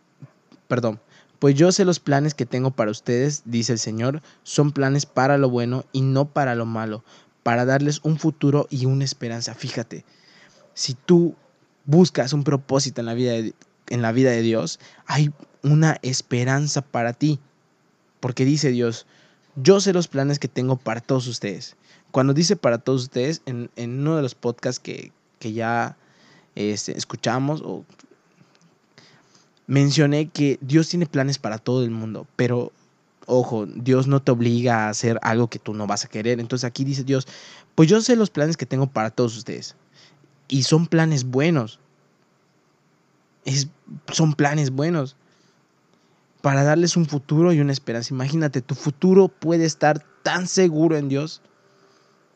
perdón, 0.75 0.99
pues 1.39 1.55
yo 1.55 1.71
sé 1.71 1.85
los 1.85 2.01
planes 2.01 2.35
que 2.35 2.47
tengo 2.47 2.73
para 2.73 2.91
ustedes, 2.91 3.43
dice 3.45 3.71
el 3.71 3.79
Señor, 3.79 4.23
son 4.43 4.73
planes 4.73 5.07
para 5.07 5.39
lo 5.39 5.49
bueno 5.49 5.85
y 5.93 6.01
no 6.01 6.25
para 6.25 6.57
lo 6.57 6.67
malo, 6.67 7.05
para 7.45 7.65
darles 7.65 8.01
un 8.03 8.19
futuro 8.19 8.67
y 8.71 8.87
una 8.87 9.05
esperanza. 9.05 9.55
Fíjate, 9.55 10.05
si 10.75 10.95
tú 10.95 11.37
buscas 11.85 12.33
un 12.33 12.43
propósito 12.43 13.01
en 13.01 13.07
la 13.07 13.15
vida 13.15 13.35
de, 13.35 13.55
en 13.89 14.03
la 14.03 14.11
vida 14.11 14.33
de 14.33 14.43
Dios, 14.43 14.81
hay 15.07 15.33
una 15.63 15.97
esperanza 16.03 16.83
para 16.83 17.13
ti. 17.13 17.39
Porque 18.19 18.45
dice 18.45 18.71
Dios, 18.71 19.07
yo 19.55 19.79
sé 19.79 19.93
los 19.93 20.09
planes 20.09 20.41
que 20.41 20.49
tengo 20.49 20.77
para 20.77 21.01
todos 21.01 21.29
ustedes. 21.29 21.77
Cuando 22.11 22.35
dice 22.35 22.57
para 22.57 22.79
todos 22.79 23.03
ustedes, 23.03 23.43
en, 23.47 23.71
uno 23.77 24.17
de 24.17 24.23
los 24.23 24.35
podcasts 24.35 24.81
que, 24.81 25.13
ya 25.41 25.97
este, 26.57 26.99
escuchamos 26.99 27.63
o 27.65 27.85
mencioné 29.67 30.29
que 30.29 30.59
Dios 30.61 30.89
tiene 30.89 31.07
planes 31.07 31.39
para 31.39 31.59
todo 31.59 31.85
el 31.85 31.91
mundo, 31.91 32.27
pero 32.37 32.73
ojo, 33.27 33.67
Dios 33.67 34.07
no 34.07 34.21
te 34.21 34.33
obliga 34.33 34.85
a 34.85 34.89
hacer 34.91 35.19
algo 35.23 35.49
que 35.49 35.59
tú 35.59 35.75
no 35.75 35.87
vas 35.87 36.05
a 36.05 36.09
querer. 36.09 36.41
Entonces 36.41 36.65
aquí 36.65 36.85
dice 36.85 37.05
Dios, 37.05 37.27
pues 37.75 37.89
yo 37.89 38.01
sé 38.01 38.17
los 38.17 38.31
planes 38.31 38.57
que 38.57 38.67
tengo 38.67 38.87
para 38.87 39.11
todos 39.11 39.37
ustedes. 39.37 39.77
Y 40.49 40.65
son 40.65 40.87
planes 40.87 41.25
buenos. 41.25 41.81
Es, 43.45 43.69
son 44.13 44.35
planes 44.35 44.71
buenos. 44.71 45.17
Para 46.43 46.63
darles 46.63 46.97
un 46.97 47.07
futuro 47.07 47.53
y 47.53 47.61
una 47.61 47.73
esperanza. 47.73 48.13
Imagínate, 48.13 48.61
tu 48.61 48.75
futuro 48.75 49.29
puede 49.29 49.65
estar 49.65 50.05
tan 50.23 50.47
seguro 50.47 50.97
en 50.97 51.09
Dios 51.09 51.41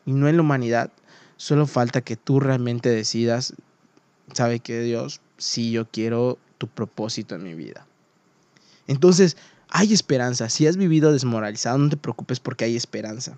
y 0.05 0.13
no 0.13 0.27
en 0.27 0.37
la 0.37 0.41
humanidad. 0.41 0.91
Solo 1.37 1.67
falta 1.67 2.01
que 2.01 2.17
tú 2.17 2.39
realmente 2.39 2.89
decidas, 2.89 3.53
sabe 4.33 4.59
que 4.59 4.81
Dios, 4.81 5.21
si 5.37 5.71
yo 5.71 5.87
quiero 5.89 6.37
tu 6.59 6.67
propósito 6.67 7.33
en 7.33 7.43
mi 7.43 7.55
vida. 7.55 7.87
Entonces, 8.85 9.35
hay 9.69 9.93
esperanza. 9.93 10.49
Si 10.49 10.67
has 10.67 10.77
vivido 10.77 11.11
desmoralizado, 11.11 11.79
no 11.79 11.89
te 11.89 11.97
preocupes 11.97 12.39
porque 12.39 12.65
hay 12.65 12.75
esperanza. 12.75 13.37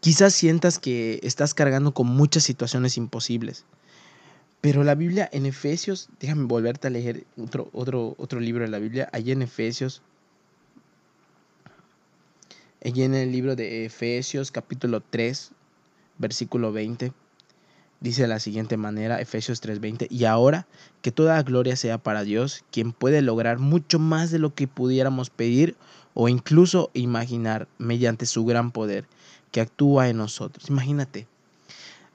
Quizás 0.00 0.34
sientas 0.34 0.78
que 0.78 1.20
estás 1.22 1.54
cargando 1.54 1.92
con 1.92 2.06
muchas 2.08 2.42
situaciones 2.42 2.96
imposibles. 2.96 3.64
Pero 4.60 4.84
la 4.84 4.94
Biblia 4.94 5.28
en 5.32 5.46
Efesios, 5.46 6.08
déjame 6.20 6.44
volverte 6.44 6.88
a 6.88 6.90
leer 6.90 7.24
otro, 7.36 7.68
otro, 7.72 8.14
otro 8.18 8.40
libro 8.40 8.64
de 8.64 8.70
la 8.70 8.78
Biblia, 8.78 9.08
allí 9.12 9.32
en 9.32 9.42
Efesios, 9.42 10.02
allí 12.84 13.02
en 13.02 13.14
el 13.14 13.32
libro 13.32 13.56
de 13.56 13.84
Efesios 13.86 14.50
capítulo 14.50 15.02
3, 15.02 15.50
versículo 16.18 16.72
20. 16.72 17.12
Dice 18.00 18.22
de 18.22 18.28
la 18.28 18.40
siguiente 18.40 18.78
manera, 18.78 19.20
Efesios 19.20 19.60
3:20, 19.60 20.06
y 20.10 20.24
ahora 20.24 20.66
que 21.02 21.12
toda 21.12 21.42
gloria 21.42 21.76
sea 21.76 21.98
para 21.98 22.24
Dios, 22.24 22.64
quien 22.70 22.92
puede 22.92 23.20
lograr 23.20 23.58
mucho 23.58 23.98
más 23.98 24.30
de 24.30 24.38
lo 24.38 24.54
que 24.54 24.66
pudiéramos 24.66 25.28
pedir 25.28 25.76
o 26.14 26.28
incluso 26.28 26.90
imaginar 26.94 27.68
mediante 27.78 28.24
su 28.24 28.46
gran 28.46 28.70
poder 28.70 29.06
que 29.52 29.60
actúa 29.60 30.08
en 30.08 30.16
nosotros. 30.16 30.70
Imagínate, 30.70 31.26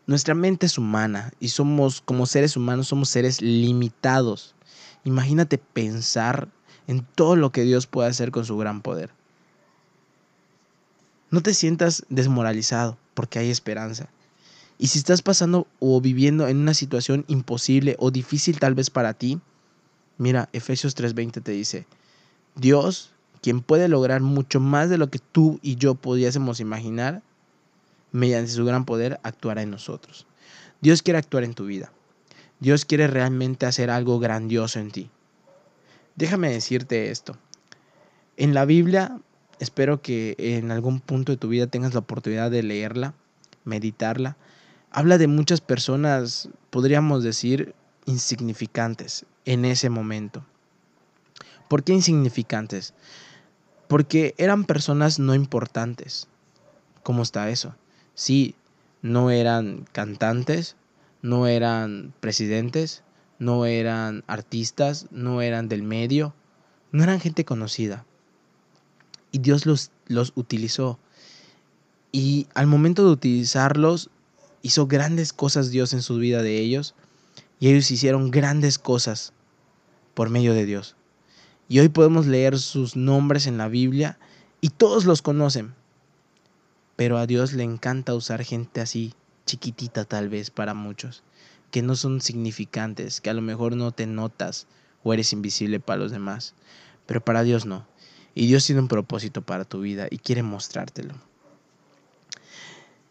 nuestra 0.08 0.34
mente 0.34 0.66
es 0.66 0.78
humana 0.78 1.32
y 1.40 1.50
somos, 1.50 2.02
como 2.02 2.26
seres 2.26 2.58
humanos, 2.58 2.88
somos 2.88 3.10
seres 3.10 3.42
limitados. 3.42 4.56
Imagínate 5.04 5.60
pensar 5.60 6.48
en 6.88 7.06
todo 7.16 7.36
lo 7.36 7.52
que 7.52 7.64
Dios 7.64 7.86
puede 7.86 8.10
hacer 8.10 8.32
con 8.32 8.46
su 8.46 8.58
gran 8.58 8.82
poder. 8.82 9.12
No 11.30 11.42
te 11.42 11.54
sientas 11.54 12.06
desmoralizado 12.10 12.98
porque 13.14 13.40
hay 13.40 13.50
esperanza. 13.50 14.10
Y 14.78 14.88
si 14.88 15.00
estás 15.00 15.22
pasando 15.22 15.68
o 15.80 16.02
viviendo 16.02 16.48
en 16.48 16.58
una 16.58 16.74
situación 16.74 17.24
imposible 17.28 17.96
o 18.00 18.12
difícil 18.12 18.60
tal 18.60 18.76
vez 18.76 18.90
para 18.90 19.14
ti, 19.14 19.40
mira, 20.18 20.50
Efesios 20.52 20.96
3:20 20.96 21.42
te 21.42 21.52
dice, 21.52 21.86
Dios, 22.56 23.12
quien 23.42 23.62
puede 23.62 23.88
lograr 23.88 24.22
mucho 24.22 24.60
más 24.60 24.90
de 24.90 24.98
lo 24.98 25.10
que 25.10 25.20
tú 25.20 25.60
y 25.62 25.76
yo 25.76 25.96
pudiésemos 25.96 26.60
imaginar, 26.60 27.22
mediante 28.12 28.52
su 28.52 28.66
gran 28.66 28.86
poder 28.86 29.20
actuará 29.24 29.62
en 29.62 29.72
nosotros. 29.72 30.26
Dios 30.82 31.02
quiere 31.02 31.20
actuar 31.20 31.44
en 31.44 31.54
tu 31.54 31.66
vida. 31.66 31.92
Dios 32.60 32.86
quiere 32.86 33.08
realmente 33.08 33.66
hacer 33.66 33.90
algo 33.90 34.20
grandioso 34.20 34.80
en 34.80 34.92
ti. 34.92 35.10
Déjame 36.16 36.50
decirte 36.52 37.12
esto. 37.12 37.38
En 38.38 38.54
la 38.54 38.66
Biblia, 38.66 39.20
espero 39.60 40.02
que 40.02 40.36
en 40.38 40.72
algún 40.72 41.00
punto 41.00 41.32
de 41.32 41.38
tu 41.38 41.50
vida 41.50 41.68
tengas 41.68 41.94
la 41.94 42.00
oportunidad 42.00 42.52
de 42.52 42.64
leerla, 42.64 43.14
meditarla 43.66 44.38
habla 44.96 45.18
de 45.18 45.28
muchas 45.28 45.60
personas, 45.60 46.48
podríamos 46.70 47.22
decir, 47.22 47.76
insignificantes 48.06 49.26
en 49.44 49.66
ese 49.66 49.90
momento. 49.90 50.46
¿Por 51.68 51.84
qué 51.84 51.92
insignificantes? 51.92 52.94
Porque 53.90 54.34
eran 54.38 54.64
personas 54.64 55.20
no 55.20 55.36
importantes. 55.36 56.30
¿Cómo 57.04 57.24
está 57.24 57.50
eso? 57.50 57.76
Sí, 58.14 58.56
no 59.02 59.32
eran 59.32 59.86
cantantes, 59.92 60.78
no 61.22 61.46
eran 61.46 62.14
presidentes, 62.22 63.04
no 63.38 63.66
eran 63.66 64.24
artistas, 64.28 65.08
no 65.12 65.42
eran 65.42 65.68
del 65.68 65.84
medio, 65.84 66.34
no 66.94 67.04
eran 67.04 67.20
gente 67.20 67.44
conocida. 67.44 68.06
Y 69.34 69.40
Dios 69.40 69.66
los, 69.66 69.92
los 70.08 70.32
utilizó. 70.36 71.00
Y 72.14 72.48
al 72.54 72.68
momento 72.68 73.04
de 73.04 73.12
utilizarlos, 73.12 74.10
hizo 74.66 74.88
grandes 74.88 75.32
cosas 75.32 75.70
Dios 75.70 75.94
en 75.94 76.02
su 76.02 76.16
vida 76.16 76.42
de 76.42 76.58
ellos 76.58 76.96
y 77.60 77.70
ellos 77.70 77.92
hicieron 77.92 78.32
grandes 78.32 78.80
cosas 78.80 79.32
por 80.16 80.32
medio 80.32 80.56
de 80.56 80.66
Dios. 80.66 80.96
Y 81.70 81.78
hoy 81.82 81.90
podemos 81.90 82.26
leer 82.26 82.58
sus 82.58 82.96
nombres 82.96 83.46
en 83.46 83.60
la 83.60 83.68
Biblia 83.68 84.18
y 84.62 84.70
todos 84.70 85.06
los 85.06 85.22
conocen. 85.22 85.76
Pero 86.96 87.20
a 87.20 87.28
Dios 87.28 87.54
le 87.54 87.62
encanta 87.62 88.16
usar 88.16 88.44
gente 88.44 88.82
así, 88.82 89.14
chiquitita 89.46 90.04
tal 90.04 90.30
vez 90.30 90.50
para 90.50 90.74
muchos, 90.74 91.22
que 91.70 91.84
no 91.84 91.96
son 91.96 92.20
significantes, 92.20 93.22
que 93.22 93.30
a 93.30 93.36
lo 93.36 93.44
mejor 93.44 93.76
no 93.76 93.92
te 93.92 94.08
notas 94.08 94.66
o 95.04 95.14
eres 95.14 95.32
invisible 95.32 95.80
para 95.80 96.00
los 96.00 96.12
demás. 96.12 96.56
Pero 97.06 97.24
para 97.24 97.44
Dios 97.44 97.68
no. 97.68 97.86
Y 98.34 98.48
Dios 98.48 98.66
tiene 98.66 98.82
un 98.82 98.88
propósito 98.88 99.44
para 99.44 99.64
tu 99.64 99.82
vida 99.82 100.08
y 100.10 100.18
quiere 100.18 100.42
mostrártelo. 100.42 101.14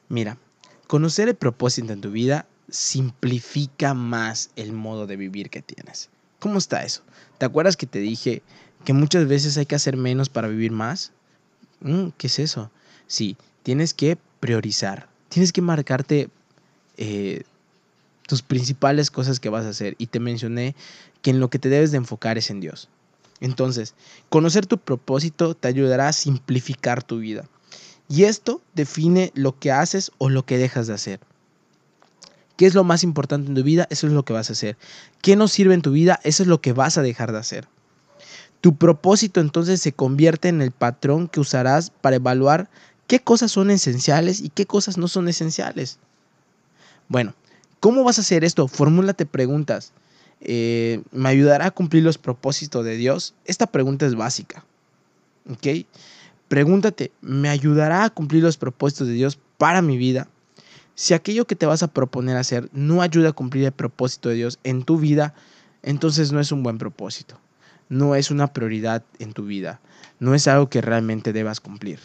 Mira, 0.08 0.36
Conocer 0.86 1.28
el 1.28 1.34
propósito 1.34 1.92
en 1.92 2.00
tu 2.00 2.10
vida 2.10 2.46
simplifica 2.68 3.94
más 3.94 4.50
el 4.56 4.72
modo 4.72 5.06
de 5.06 5.16
vivir 5.16 5.50
que 5.50 5.62
tienes. 5.62 6.10
¿Cómo 6.38 6.58
está 6.58 6.84
eso? 6.84 7.02
¿Te 7.38 7.46
acuerdas 7.46 7.76
que 7.76 7.86
te 7.86 7.98
dije 7.98 8.42
que 8.84 8.92
muchas 8.92 9.26
veces 9.26 9.56
hay 9.56 9.66
que 9.66 9.74
hacer 9.74 9.96
menos 9.96 10.28
para 10.28 10.48
vivir 10.48 10.72
más? 10.72 11.12
Mm, 11.80 12.08
¿Qué 12.16 12.26
es 12.26 12.38
eso? 12.38 12.70
Sí, 13.06 13.36
tienes 13.62 13.94
que 13.94 14.18
priorizar. 14.40 15.08
Tienes 15.28 15.52
que 15.52 15.62
marcarte 15.62 16.28
eh, 16.96 17.44
tus 18.26 18.42
principales 18.42 19.10
cosas 19.10 19.40
que 19.40 19.48
vas 19.48 19.64
a 19.64 19.70
hacer. 19.70 19.94
Y 19.98 20.08
te 20.08 20.20
mencioné 20.20 20.74
que 21.22 21.30
en 21.30 21.40
lo 21.40 21.48
que 21.48 21.58
te 21.58 21.68
debes 21.68 21.90
de 21.90 21.98
enfocar 21.98 22.38
es 22.38 22.50
en 22.50 22.60
Dios. 22.60 22.88
Entonces, 23.40 23.94
conocer 24.28 24.66
tu 24.66 24.78
propósito 24.78 25.54
te 25.54 25.68
ayudará 25.68 26.08
a 26.08 26.12
simplificar 26.12 27.02
tu 27.02 27.18
vida. 27.18 27.44
Y 28.08 28.24
esto 28.24 28.60
define 28.74 29.32
lo 29.34 29.58
que 29.58 29.72
haces 29.72 30.12
o 30.18 30.28
lo 30.28 30.44
que 30.44 30.58
dejas 30.58 30.86
de 30.86 30.94
hacer. 30.94 31.20
¿Qué 32.56 32.66
es 32.66 32.74
lo 32.74 32.84
más 32.84 33.02
importante 33.02 33.48
en 33.48 33.54
tu 33.54 33.62
vida? 33.62 33.86
Eso 33.90 34.06
es 34.06 34.12
lo 34.12 34.24
que 34.24 34.32
vas 34.32 34.50
a 34.50 34.52
hacer. 34.52 34.76
¿Qué 35.22 35.36
no 35.36 35.48
sirve 35.48 35.74
en 35.74 35.82
tu 35.82 35.90
vida? 35.90 36.20
Eso 36.22 36.42
es 36.42 36.48
lo 36.48 36.60
que 36.60 36.72
vas 36.72 36.98
a 36.98 37.02
dejar 37.02 37.32
de 37.32 37.38
hacer. 37.38 37.66
Tu 38.60 38.76
propósito 38.76 39.40
entonces 39.40 39.80
se 39.80 39.92
convierte 39.92 40.48
en 40.48 40.62
el 40.62 40.70
patrón 40.70 41.28
que 41.28 41.40
usarás 41.40 41.90
para 41.90 42.16
evaluar 42.16 42.70
qué 43.06 43.20
cosas 43.20 43.50
son 43.50 43.70
esenciales 43.70 44.40
y 44.40 44.48
qué 44.48 44.66
cosas 44.66 44.96
no 44.96 45.08
son 45.08 45.28
esenciales. 45.28 45.98
Bueno, 47.08 47.34
¿cómo 47.80 48.04
vas 48.04 48.18
a 48.18 48.22
hacer 48.22 48.44
esto? 48.44 48.68
Formúlate 48.68 49.26
preguntas. 49.26 49.92
Eh, 50.40 51.02
¿Me 51.10 51.28
ayudará 51.28 51.66
a 51.66 51.70
cumplir 51.72 52.04
los 52.04 52.18
propósitos 52.18 52.84
de 52.84 52.96
Dios? 52.96 53.34
Esta 53.44 53.66
pregunta 53.66 54.06
es 54.06 54.14
básica. 54.14 54.64
¿Ok? 55.50 55.86
Pregúntate, 56.54 57.10
¿me 57.20 57.48
ayudará 57.48 58.04
a 58.04 58.10
cumplir 58.10 58.44
los 58.44 58.58
propósitos 58.58 59.08
de 59.08 59.14
Dios 59.14 59.40
para 59.58 59.82
mi 59.82 59.98
vida? 59.98 60.28
Si 60.94 61.12
aquello 61.12 61.48
que 61.48 61.56
te 61.56 61.66
vas 61.66 61.82
a 61.82 61.88
proponer 61.88 62.36
hacer 62.36 62.70
no 62.72 63.02
ayuda 63.02 63.30
a 63.30 63.32
cumplir 63.32 63.64
el 63.64 63.72
propósito 63.72 64.28
de 64.28 64.36
Dios 64.36 64.60
en 64.62 64.84
tu 64.84 64.98
vida, 64.98 65.34
entonces 65.82 66.30
no 66.30 66.38
es 66.38 66.52
un 66.52 66.62
buen 66.62 66.78
propósito. 66.78 67.40
No 67.88 68.14
es 68.14 68.30
una 68.30 68.52
prioridad 68.52 69.02
en 69.18 69.32
tu 69.32 69.46
vida. 69.46 69.80
No 70.20 70.32
es 70.36 70.46
algo 70.46 70.70
que 70.70 70.80
realmente 70.80 71.32
debas 71.32 71.58
cumplir. 71.58 71.98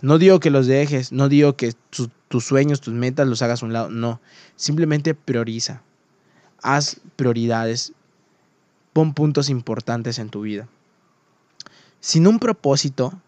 No 0.00 0.16
digo 0.16 0.40
que 0.40 0.48
los 0.48 0.66
dejes, 0.66 1.12
no 1.12 1.28
digo 1.28 1.56
que 1.56 1.74
tus 1.90 2.42
sueños, 2.42 2.80
tus 2.80 2.94
metas 2.94 3.28
los 3.28 3.42
hagas 3.42 3.62
a 3.62 3.66
un 3.66 3.74
lado, 3.74 3.90
no. 3.90 4.18
Simplemente 4.56 5.14
prioriza. 5.14 5.82
Haz 6.62 7.02
prioridades. 7.16 7.92
Pon 8.94 9.12
puntos 9.12 9.50
importantes 9.50 10.18
en 10.18 10.30
tu 10.30 10.40
vida. 10.40 10.68
Sin 12.00 12.26
un 12.26 12.38
propósito, 12.38 13.20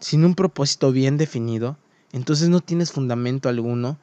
sin 0.00 0.24
un 0.24 0.34
propósito 0.34 0.92
bien 0.92 1.16
definido, 1.16 1.76
entonces 2.12 2.48
no 2.48 2.60
tienes 2.60 2.92
fundamento 2.92 3.48
alguno 3.48 3.98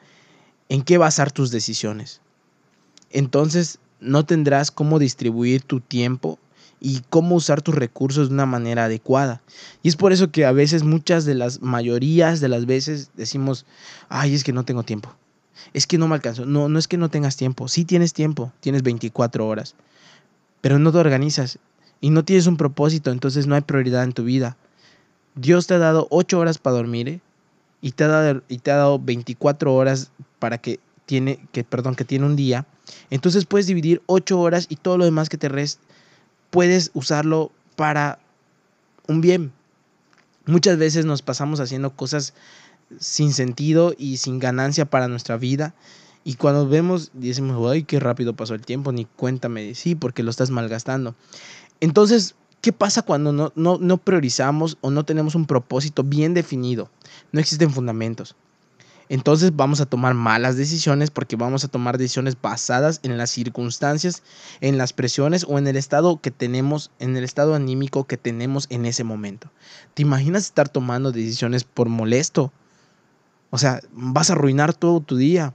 en 0.70 0.84
qué 0.84 0.98
basar 0.98 1.32
tus 1.32 1.52
decisiones. 1.52 2.22
Entonces 3.12 3.80
no 4.00 4.26
tendrás 4.26 4.72
cómo 4.72 5.00
distribuir 5.00 5.64
tu 5.64 5.80
tiempo 5.80 6.40
y 6.80 7.02
cómo 7.10 7.36
usar 7.36 7.62
tus 7.62 7.76
recursos 7.76 8.28
de 8.28 8.34
una 8.34 8.46
manera 8.46 8.86
adecuada. 8.86 9.42
Y 9.82 9.90
es 9.90 9.96
por 9.96 10.12
eso 10.12 10.32
que 10.32 10.46
a 10.46 10.52
veces, 10.52 10.84
muchas 10.84 11.26
de 11.26 11.34
las 11.34 11.62
mayorías 11.62 12.42
de 12.42 12.50
las 12.50 12.66
veces 12.66 13.12
decimos, 13.16 13.66
ay, 14.10 14.36
es 14.36 14.44
que 14.44 14.54
no 14.54 14.66
tengo 14.66 14.84
tiempo. 14.84 15.16
Es 15.74 15.88
que 15.88 15.98
no 15.98 16.08
me 16.08 16.16
alcanzo. 16.16 16.46
No, 16.46 16.70
no 16.70 16.78
es 16.78 16.88
que 16.88 16.98
no 16.98 17.10
tengas 17.10 17.38
tiempo. 17.38 17.68
Sí 17.68 17.86
tienes 17.86 18.14
tiempo, 18.14 18.52
tienes 18.60 18.84
24 18.84 19.48
horas. 19.48 19.76
Pero 20.62 20.78
no 20.78 20.92
te 20.92 20.98
organizas 20.98 21.60
y 22.02 22.10
no 22.10 22.26
tienes 22.26 22.46
un 22.48 22.58
propósito, 22.58 23.12
entonces 23.12 23.48
no 23.48 23.56
hay 23.56 23.62
prioridad 23.62 24.04
en 24.04 24.14
tu 24.14 24.24
vida. 24.24 24.58
Dios 25.36 25.68
te 25.68 25.76
ha 25.76 25.80
dado 25.80 26.08
8 26.10 26.40
horas 26.40 26.58
para 26.58 26.78
dormir 26.78 27.10
¿eh? 27.10 27.22
y, 27.82 27.92
te 27.92 28.04
ha 28.04 28.08
dado, 28.08 28.42
y 28.48 28.58
te 28.60 28.72
ha 28.72 28.78
dado 28.78 29.00
24 29.00 29.74
horas 29.74 30.12
para 30.40 30.58
que 30.58 30.80
tiene, 31.06 31.40
que, 31.52 31.64
perdón, 31.64 31.96
que 31.96 32.06
tiene 32.06 32.26
un 32.26 32.36
día. 32.36 32.66
Entonces 33.10 33.46
puedes 33.46 33.68
dividir 33.68 34.02
8 34.08 34.40
horas 34.40 34.66
y 34.70 34.76
todo 34.78 34.98
lo 34.98 35.06
demás 35.06 35.30
que 35.30 35.38
te 35.38 35.50
resta 35.50 35.86
puedes 36.56 36.90
usarlo 36.94 37.52
para 37.76 38.18
un 39.10 39.20
bien. 39.20 39.52
Muchas 40.46 40.78
veces 40.78 41.04
nos 41.04 41.22
pasamos 41.22 41.60
haciendo 41.60 41.94
cosas 41.98 42.34
sin 42.98 43.34
sentido 43.34 43.94
y 43.98 44.18
sin 44.18 44.40
ganancia 44.40 44.86
para 44.86 45.10
nuestra 45.10 45.36
vida. 45.36 45.76
Y 46.24 46.36
cuando 46.36 46.66
vemos, 46.66 47.12
decimos, 47.14 47.62
ay, 47.70 47.84
qué 47.84 48.00
rápido 48.00 48.38
pasó 48.38 48.56
el 48.56 48.62
tiempo, 48.62 48.94
ni 48.94 49.04
cuéntame, 49.04 49.76
sí, 49.76 49.96
porque 49.96 50.24
lo 50.24 50.32
estás 50.32 50.50
malgastando. 50.50 51.14
Entonces, 51.82 52.36
¿qué 52.66 52.74
pasa 52.74 53.04
cuando 53.04 53.32
no, 53.32 53.54
no, 53.54 53.78
no 53.78 53.98
priorizamos 53.98 54.80
o 54.82 54.90
no 54.90 55.06
tenemos 55.06 55.36
un 55.36 55.46
propósito 55.46 56.04
bien 56.04 56.34
definido? 56.34 56.90
No 57.32 57.40
existen 57.40 57.70
fundamentos 57.70 58.36
entonces 59.10 59.56
vamos 59.56 59.82
a 59.82 59.86
tomar 59.86 60.14
malas 60.14 60.58
decisiones 60.58 61.12
porque 61.12 61.36
vamos 61.36 61.64
a 61.64 61.68
tomar 61.68 61.98
decisiones 61.98 62.36
basadas 62.42 63.00
en 63.04 63.18
las 63.18 63.30
circunstancias, 63.30 64.24
en 64.62 64.78
las 64.78 64.94
presiones 64.94 65.46
o 65.48 65.60
en 65.60 65.68
el 65.68 65.76
estado 65.76 66.20
que 66.22 66.32
tenemos, 66.32 66.92
en 67.00 67.16
el 67.16 67.24
estado 67.24 67.54
anímico 67.54 68.06
que 68.06 68.18
tenemos 68.18 68.66
en 68.70 68.86
ese 68.86 69.04
momento. 69.04 69.52
¿Te 69.94 70.02
imaginas 70.02 70.46
estar 70.46 70.70
tomando 70.70 71.12
decisiones 71.12 71.64
por 71.64 71.90
molesto? 71.90 72.52
O 73.52 73.58
sea, 73.58 73.80
vas 73.92 74.30
a 74.30 74.34
arruinar 74.34 74.74
todo 74.74 75.02
tu 75.02 75.18
día. 75.18 75.54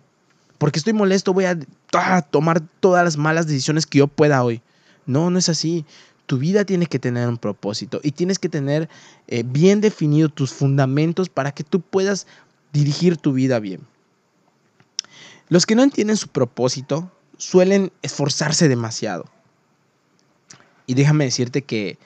Porque 0.58 0.78
estoy 0.78 0.92
molesto, 0.92 1.32
voy 1.32 1.46
a 1.46 1.58
ah, 1.94 2.22
tomar 2.22 2.60
todas 2.80 3.02
las 3.02 3.16
malas 3.16 3.46
decisiones 3.46 3.86
que 3.86 3.98
yo 3.98 4.06
pueda 4.06 4.44
hoy. 4.44 4.62
No, 5.06 5.30
no 5.30 5.38
es 5.38 5.48
así. 5.48 5.86
Tu 6.30 6.38
vida 6.38 6.64
tiene 6.64 6.87
que 6.87 7.00
tener 7.00 7.28
un 7.28 7.38
propósito 7.38 7.99
y 8.04 8.12
tienes 8.12 8.38
que 8.38 8.49
tener 8.49 8.88
eh, 9.26 9.42
bien 9.44 9.80
definido 9.80 10.28
tus 10.28 10.52
fundamentos 10.52 11.28
para 11.28 11.50
que 11.50 11.64
tú 11.64 11.80
puedas 11.80 12.28
dirigir 12.72 13.16
tu 13.16 13.32
vida 13.32 13.58
bien. 13.58 13.80
Los 15.49 15.66
que 15.66 15.75
no 15.75 15.82
entienden 15.82 16.16
su 16.16 16.28
propósito 16.28 17.10
suelen 17.37 17.90
esforzarse 18.02 18.68
demasiado. 18.68 19.25
Y 20.87 20.94
déjame 20.94 21.25
decirte 21.25 21.62
que 21.62 21.99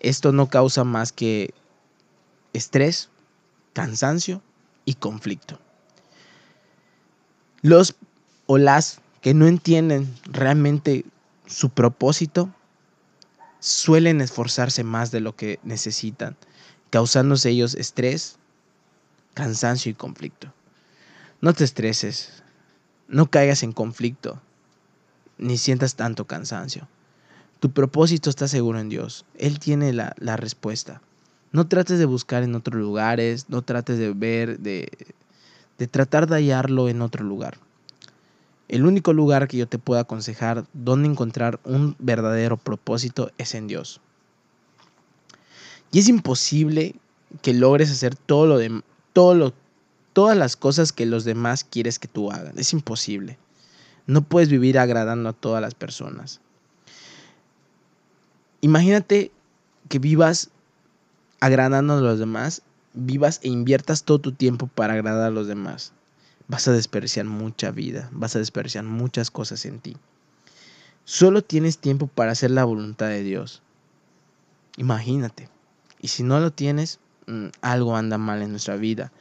esto 0.00 0.32
no 0.32 0.48
causa 0.48 0.82
más 0.82 1.12
que 1.12 1.52
estrés, 2.54 3.10
cansancio 3.74 4.40
y 4.86 4.94
conflicto. 4.94 5.60
Los 7.60 7.94
o 8.46 8.56
las 8.56 9.02
que 9.20 9.34
no 9.34 9.46
entienden 9.46 10.10
realmente 10.32 11.04
su 11.44 11.68
propósito 11.68 12.50
suelen 13.60 14.20
esforzarse 14.20 14.84
más 14.84 15.10
de 15.10 15.20
lo 15.20 15.34
que 15.36 15.58
necesitan, 15.62 16.36
causándose 16.90 17.50
ellos 17.50 17.74
estrés, 17.74 18.38
cansancio 19.34 19.90
y 19.90 19.94
conflicto. 19.94 20.52
No 21.40 21.52
te 21.52 21.64
estreses, 21.64 22.42
no 23.08 23.30
caigas 23.30 23.62
en 23.62 23.72
conflicto, 23.72 24.40
ni 25.38 25.58
sientas 25.58 25.94
tanto 25.94 26.26
cansancio. 26.26 26.88
Tu 27.60 27.70
propósito 27.70 28.30
está 28.30 28.48
seguro 28.48 28.78
en 28.78 28.88
Dios, 28.88 29.24
Él 29.38 29.58
tiene 29.58 29.92
la, 29.92 30.14
respuesta. 30.36 31.00
No 31.52 31.66
trates 31.66 31.98
de 31.98 32.04
buscar 32.04 32.42
en 32.42 32.54
otros 32.54 32.80
lugares, 32.80 33.46
no 33.48 33.62
trates 33.62 33.98
de 33.98 34.12
ver, 34.12 34.58
de, 34.58 34.90
de 35.78 35.86
tratar 35.86 36.26
de 36.26 36.36
hallarlo 36.36 36.88
en 36.88 37.02
otro 37.02 37.24
lugar. 37.24 37.58
El 38.68 38.84
único 38.84 39.12
lugar 39.12 39.46
que 39.46 39.56
yo 39.56 39.68
te 39.68 39.78
puedo 39.78 40.00
aconsejar 40.00 40.66
donde 40.72 41.08
encontrar 41.08 41.60
un 41.64 41.94
verdadero 41.98 42.56
propósito 42.56 43.30
es 43.38 43.54
en 43.54 43.68
Dios. 43.68 44.00
Y 45.92 46.00
es 46.00 46.08
imposible 46.08 46.96
que 47.42 47.54
logres 47.54 47.90
hacer 47.90 48.16
todo 48.16 48.46
lo, 48.46 48.58
de, 48.58 48.82
todas 50.12 50.36
las 50.36 50.56
cosas 50.56 50.92
que 50.92 51.06
los 51.06 51.24
demás 51.24 51.64
quieres 51.64 51.98
que 51.98 52.08
tú 52.08 52.32
hagan. 52.32 52.58
Es 52.58 52.72
imposible. 52.72 53.38
No 54.06 54.22
puedes 54.22 54.48
vivir 54.48 54.78
agradando 54.78 55.28
a 55.28 55.32
todas 55.32 55.60
las 55.60 55.74
personas. 55.74 56.40
Imagínate 58.60 59.30
que 59.88 59.98
vivas 59.98 60.50
agradando 61.40 61.94
a 61.94 62.00
los 62.00 62.18
demás, 62.18 62.62
vivas 62.94 63.40
e 63.42 63.48
inviertas 63.48 64.02
todo 64.02 64.18
tu 64.18 64.32
tiempo 64.32 64.66
para 64.66 64.94
agradar 64.94 65.28
a 65.28 65.30
los 65.30 65.46
demás. 65.46 65.92
Vas 66.48 66.68
a 66.68 66.72
desperdiciar 66.72 67.26
mucha 67.26 67.70
vida, 67.70 68.08
vas 68.12 68.36
a 68.36 68.38
desperdiciar 68.38 68.84
muchas 68.84 69.30
cosas 69.30 69.64
en 69.66 69.80
ti. 69.80 69.96
Solo 71.04 71.42
tienes 71.42 71.78
tiempo 71.78 72.06
para 72.06 72.32
hacer 72.32 72.50
la 72.50 72.64
voluntad 72.64 73.08
de 73.08 73.22
Dios. 73.22 73.62
Imagínate. 74.76 75.48
Y 76.00 76.08
si 76.08 76.22
no 76.22 76.38
lo 76.40 76.52
tienes, 76.52 77.00
Mm, 77.26 77.48
algo 77.60 77.96
anda 77.96 78.18
mal 78.18 78.42
en 78.42 78.52
nuestra 78.52 78.76
vida. 78.76 79.12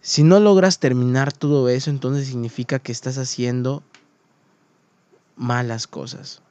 Si 0.00 0.22
no 0.22 0.38
logras 0.38 0.78
terminar 0.78 1.32
todo 1.32 1.68
eso, 1.68 1.90
entonces 1.90 2.28
significa 2.28 2.78
que 2.78 2.92
estás 2.92 3.18
haciendo 3.18 3.82
malas 5.36 5.86
cosas. 5.86 6.42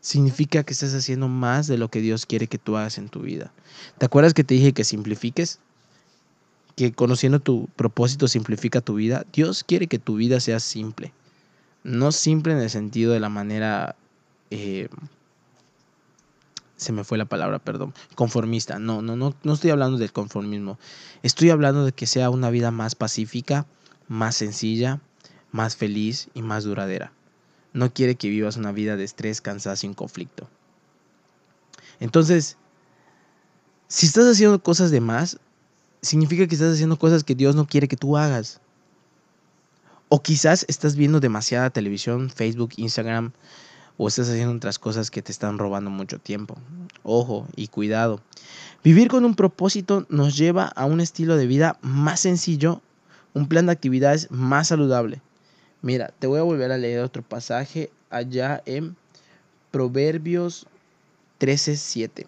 Significa 0.00 0.62
que 0.62 0.72
estás 0.72 0.94
haciendo 0.94 1.28
más 1.28 1.66
de 1.66 1.78
lo 1.78 1.88
que 1.88 2.00
Dios 2.00 2.26
quiere 2.26 2.46
que 2.46 2.58
tú 2.58 2.76
hagas 2.76 2.96
en 2.96 3.08
tu 3.08 3.20
vida. 3.20 3.52
¿Te 3.98 4.06
acuerdas 4.06 4.34
que 4.34 4.44
te 4.44 4.54
dije 4.54 4.72
que 4.72 4.84
simplifiques? 4.84 5.58
Que 6.76 6.92
conociendo 6.92 7.40
tu 7.40 7.68
propósito 7.76 8.28
simplifica 8.28 8.80
tu 8.80 8.94
vida. 8.94 9.24
Dios 9.32 9.64
quiere 9.64 9.86
que 9.86 9.98
tu 9.98 10.16
vida 10.16 10.40
sea 10.40 10.60
simple. 10.60 11.12
No 11.82 12.12
simple 12.12 12.52
en 12.52 12.58
el 12.58 12.70
sentido 12.70 13.12
de 13.12 13.20
la 13.20 13.28
manera 13.28 13.96
eh, 14.50 14.88
se 16.80 16.92
me 16.92 17.04
fue 17.04 17.18
la 17.18 17.26
palabra, 17.26 17.58
perdón, 17.58 17.92
conformista. 18.14 18.78
No, 18.78 19.02
no, 19.02 19.14
no, 19.14 19.34
no 19.42 19.52
estoy 19.52 19.70
hablando 19.70 19.98
del 19.98 20.12
conformismo. 20.12 20.78
Estoy 21.22 21.50
hablando 21.50 21.84
de 21.84 21.92
que 21.92 22.06
sea 22.06 22.30
una 22.30 22.48
vida 22.48 22.70
más 22.70 22.94
pacífica, 22.94 23.66
más 24.08 24.36
sencilla, 24.36 24.98
más 25.52 25.76
feliz 25.76 26.30
y 26.32 26.40
más 26.40 26.64
duradera. 26.64 27.12
No 27.74 27.92
quiere 27.92 28.14
que 28.14 28.30
vivas 28.30 28.56
una 28.56 28.72
vida 28.72 28.96
de 28.96 29.04
estrés, 29.04 29.42
cansancio 29.42 29.90
y 29.90 29.94
conflicto. 29.94 30.48
Entonces, 32.00 32.56
si 33.86 34.06
estás 34.06 34.24
haciendo 34.24 34.62
cosas 34.62 34.90
de 34.90 35.02
más, 35.02 35.38
significa 36.02 36.46
que 36.46 36.54
estás 36.54 36.74
haciendo 36.74 36.98
cosas 36.98 37.24
que 37.24 37.34
Dios 37.34 37.54
no 37.54 37.66
quiere 37.66 37.88
que 37.88 37.96
tú 37.96 38.16
hagas. 38.16 38.60
O 40.08 40.22
quizás 40.22 40.64
estás 40.68 40.96
viendo 40.96 41.20
demasiada 41.20 41.70
televisión, 41.70 42.30
Facebook, 42.30 42.70
Instagram, 42.76 43.32
o 43.96 44.08
estás 44.08 44.28
haciendo 44.28 44.54
otras 44.54 44.78
cosas 44.78 45.10
que 45.10 45.22
te 45.22 45.30
están 45.30 45.58
robando 45.58 45.90
mucho 45.90 46.18
tiempo. 46.18 46.56
Ojo 47.02 47.46
y 47.54 47.68
cuidado. 47.68 48.20
Vivir 48.82 49.08
con 49.08 49.24
un 49.24 49.34
propósito 49.34 50.06
nos 50.08 50.36
lleva 50.36 50.64
a 50.64 50.86
un 50.86 51.00
estilo 51.00 51.36
de 51.36 51.46
vida 51.46 51.78
más 51.82 52.20
sencillo, 52.20 52.80
un 53.34 53.46
plan 53.46 53.66
de 53.66 53.72
actividades 53.72 54.30
más 54.30 54.68
saludable. 54.68 55.20
Mira, 55.82 56.12
te 56.18 56.26
voy 56.26 56.40
a 56.40 56.44
volver 56.44 56.72
a 56.72 56.78
leer 56.78 57.00
otro 57.00 57.22
pasaje 57.22 57.90
allá 58.08 58.62
en 58.66 58.96
Proverbios 59.70 60.66
13:7. 61.38 62.26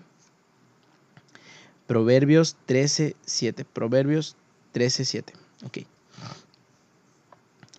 Proverbios 1.92 2.56
13:7. 2.66 3.66
Proverbios 3.70 4.34
13:7. 4.72 5.34
Ok. 5.66 5.80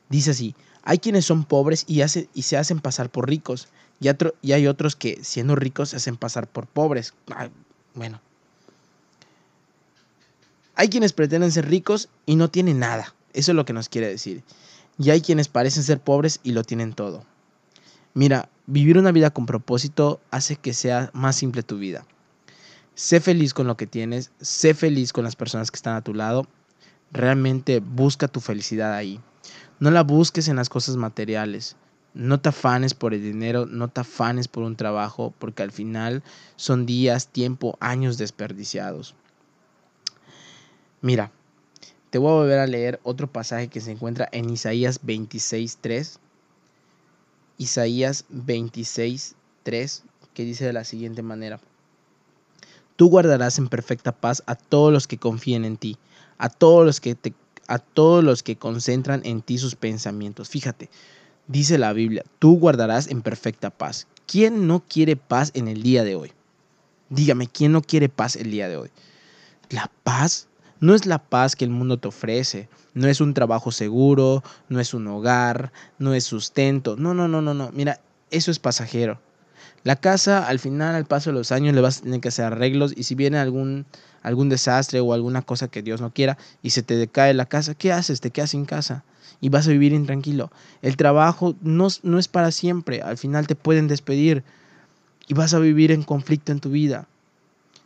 Dice 0.08 0.30
así: 0.30 0.56
Hay 0.84 1.00
quienes 1.00 1.26
son 1.26 1.46
pobres 1.46 1.84
y, 1.88 2.04
y 2.04 2.42
se 2.44 2.58
hacen 2.58 2.80
pasar 2.80 3.10
por 3.10 3.28
ricos 3.28 3.70
y, 4.00 4.52
hay 4.52 4.68
otros 4.68 4.96
que 4.96 5.18
siendo 5.24 5.56
ricos 5.56 5.90
se 5.90 5.96
hacen 5.96 6.16
pasar 6.16 6.48
por 6.48 6.68
pobres. 6.68 7.16
bueno. 7.96 8.22
Hay 10.76 10.90
quienes 10.90 11.12
pretenden 11.12 11.52
ser 11.52 11.68
ricos 11.68 12.08
y 12.28 12.36
no 12.36 12.52
tienen 12.52 12.78
nada. 12.78 13.16
Eso 13.34 13.52
es 13.52 13.56
lo 13.56 13.66
que 13.66 13.74
nos 13.74 13.90
quiere 13.90 14.10
decir. 14.10 14.44
Y 15.00 15.10
hay 15.10 15.22
quienes 15.22 15.48
parecen 15.48 15.82
ser 15.82 16.00
pobres 16.00 16.40
y 16.44 16.52
lo 16.52 16.64
tienen 16.64 16.94
todo. 16.94 17.26
Mira, 18.14 18.48
vivir 18.68 19.00
una 19.00 19.12
vida 19.12 19.32
con 19.32 19.48
propósito 19.48 20.22
hace 20.30 20.56
que 20.56 20.76
sea 20.76 21.10
más 21.14 21.36
simple 21.36 21.64
tu 21.64 21.80
vida. 21.80 22.06
Sé 22.96 23.20
feliz 23.20 23.56
con 23.56 23.66
lo 23.66 23.76
que 23.76 23.88
tienes, 23.88 24.32
sé 24.40 24.76
feliz 24.76 25.14
con 25.14 25.24
las 25.24 25.36
personas 25.36 25.72
que 25.72 25.78
están 25.78 25.96
a 25.96 26.04
tu 26.04 26.14
lado. 26.14 26.46
Realmente 27.12 27.80
busca 27.80 28.28
tu 28.28 28.40
felicidad 28.40 28.94
ahí. 28.94 29.20
No 29.80 29.90
la 29.90 30.04
busques 30.04 30.48
en 30.48 30.58
las 30.58 30.70
cosas 30.70 30.96
materiales. 30.96 31.76
No 32.14 32.40
te 32.40 32.50
afanes 32.50 32.94
por 32.94 33.16
el 33.16 33.24
dinero, 33.24 33.66
no 33.66 33.88
te 33.88 34.02
afanes 34.02 34.48
por 34.48 34.64
un 34.64 34.76
trabajo, 34.76 35.34
porque 35.40 35.64
al 35.64 35.72
final 35.72 36.22
son 36.56 36.86
días, 36.86 37.30
tiempo, 37.30 37.76
años 37.80 38.20
desperdiciados. 38.20 39.16
Mira, 41.02 41.32
te 42.12 42.20
voy 42.20 42.30
a 42.30 42.36
volver 42.36 42.60
a 42.60 42.68
leer 42.68 43.00
otro 43.02 43.26
pasaje 43.26 43.70
que 43.70 43.82
se 43.82 43.90
encuentra 43.90 44.30
en 44.32 44.52
Isaías 44.52 45.02
26.3. 45.02 46.20
Isaías 47.58 48.26
26.3, 48.32 50.04
que 50.36 50.46
dice 50.46 50.66
de 50.66 50.74
la 50.74 50.84
siguiente 50.84 51.24
manera. 51.24 51.60
Tú 52.96 53.10
guardarás 53.10 53.58
en 53.58 53.68
perfecta 53.68 54.12
paz 54.12 54.44
a 54.46 54.56
todos 54.56 54.94
los 54.94 55.08
que 55.08 55.18
confíen 55.18 55.66
en 55.66 55.78
ti, 55.78 55.98
a 56.38 56.50
todos 56.50 56.86
los 56.86 57.00
que 57.00 57.16
te, 57.16 57.34
a 57.68 57.80
todos 57.80 58.24
los 58.24 58.44
que 58.44 58.56
concentran 58.56 59.22
en 59.26 59.42
ti 59.42 59.58
sus 59.58 59.76
pensamientos. 59.76 60.50
Fíjate, 60.50 60.90
dice 61.48 61.78
la 61.78 61.94
Biblia, 61.94 62.24
tú 62.40 62.58
guardarás 62.60 63.08
en 63.08 63.22
perfecta 63.22 63.70
paz. 63.70 64.08
¿Quién 64.28 64.68
no 64.68 64.84
quiere 64.88 65.16
paz 65.16 65.52
en 65.54 65.68
el 65.68 65.82
día 65.82 66.04
de 66.04 66.16
hoy? 66.16 66.32
Dígame, 67.10 67.48
¿quién 67.48 67.72
no 67.72 67.82
quiere 67.82 68.10
paz 68.10 68.36
el 68.36 68.52
día 68.52 68.68
de 68.68 68.78
hoy? 68.78 68.90
La 69.70 69.92
paz 70.04 70.48
no 70.80 70.94
es 70.94 71.06
la 71.06 71.20
paz 71.20 71.56
que 71.56 71.66
el 71.66 71.72
mundo 71.72 71.98
te 71.98 72.08
ofrece, 72.08 72.70
no 72.94 73.08
es 73.08 73.22
un 73.22 73.34
trabajo 73.34 73.72
seguro, 73.72 74.44
no 74.70 74.80
es 74.80 74.94
un 74.94 75.08
hogar, 75.08 75.72
no 75.98 76.14
es 76.14 76.26
sustento. 76.26 76.96
No, 76.98 77.14
no, 77.14 77.28
no, 77.28 77.42
no, 77.42 77.54
no. 77.54 77.72
Mira, 77.72 78.02
eso 78.32 78.52
es 78.52 78.60
pasajero. 78.60 79.20
La 79.84 79.98
casa, 79.98 80.48
al 80.48 80.60
final, 80.60 80.96
al 80.96 81.06
paso 81.06 81.30
de 81.30 81.36
los 81.36 81.52
años, 81.52 81.76
le 81.76 81.82
vas 81.82 82.00
a 82.00 82.02
tener 82.04 82.22
que 82.22 82.30
hacer 82.30 82.46
arreglos 82.46 82.94
y 82.96 83.04
si 83.04 83.16
viene 83.16 83.38
algún, 83.38 83.86
algún 84.22 84.48
desastre 84.48 85.02
o 85.02 85.14
alguna 85.14 85.42
cosa 85.42 85.68
que 85.68 85.82
Dios 85.82 86.00
no 86.00 86.14
quiera 86.14 86.38
y 86.62 86.70
se 86.70 86.84
te 86.84 86.96
decae 86.96 87.34
la 87.34 87.46
casa, 87.46 87.76
¿qué 87.76 87.92
haces? 87.92 88.22
Te 88.22 88.32
quedas 88.32 88.52
sin 88.52 88.66
casa 88.66 89.04
y 89.42 89.50
vas 89.50 89.68
a 89.68 89.72
vivir 89.72 89.92
intranquilo. 89.92 90.52
El 90.82 90.96
trabajo 90.96 91.56
no, 91.62 91.90
no 92.02 92.18
es 92.18 92.30
para 92.30 92.52
siempre, 92.52 93.02
al 93.02 93.18
final 93.18 93.46
te 93.46 93.56
pueden 93.56 93.90
despedir 93.90 94.44
y 95.28 95.34
vas 95.34 95.54
a 95.54 95.60
vivir 95.60 95.92
en 95.92 96.04
conflicto 96.04 96.54
en 96.54 96.62
tu 96.62 96.70
vida. 96.70 97.08